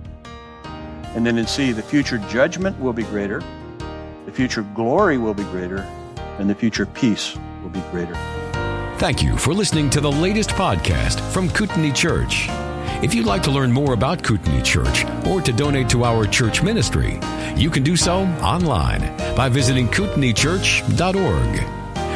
And 1.14 1.24
then 1.24 1.38
in 1.38 1.46
C, 1.46 1.72
the 1.72 1.82
future 1.82 2.18
judgment 2.28 2.78
will 2.80 2.92
be 2.92 3.04
greater, 3.04 3.42
the 4.26 4.32
future 4.32 4.62
glory 4.74 5.16
will 5.16 5.34
be 5.34 5.44
greater, 5.44 5.78
and 6.38 6.50
the 6.50 6.54
future 6.54 6.86
peace 6.86 7.36
will 7.62 7.70
be 7.70 7.80
greater. 7.90 8.14
Thank 8.98 9.22
you 9.22 9.36
for 9.36 9.54
listening 9.54 9.90
to 9.90 10.00
the 10.00 10.10
latest 10.10 10.50
podcast 10.50 11.20
from 11.32 11.48
Kootenai 11.50 11.92
Church. 11.92 12.46
If 13.00 13.14
you'd 13.14 13.26
like 13.26 13.44
to 13.44 13.50
learn 13.52 13.70
more 13.70 13.94
about 13.94 14.24
Kootenai 14.24 14.60
Church 14.62 15.04
or 15.24 15.40
to 15.40 15.52
donate 15.52 15.88
to 15.90 16.04
our 16.04 16.26
church 16.26 16.62
ministry, 16.62 17.20
you 17.56 17.70
can 17.70 17.84
do 17.84 17.96
so 17.96 18.22
online 18.42 19.16
by 19.36 19.48
visiting 19.48 19.86
kootenaichurch.org. 19.88 21.77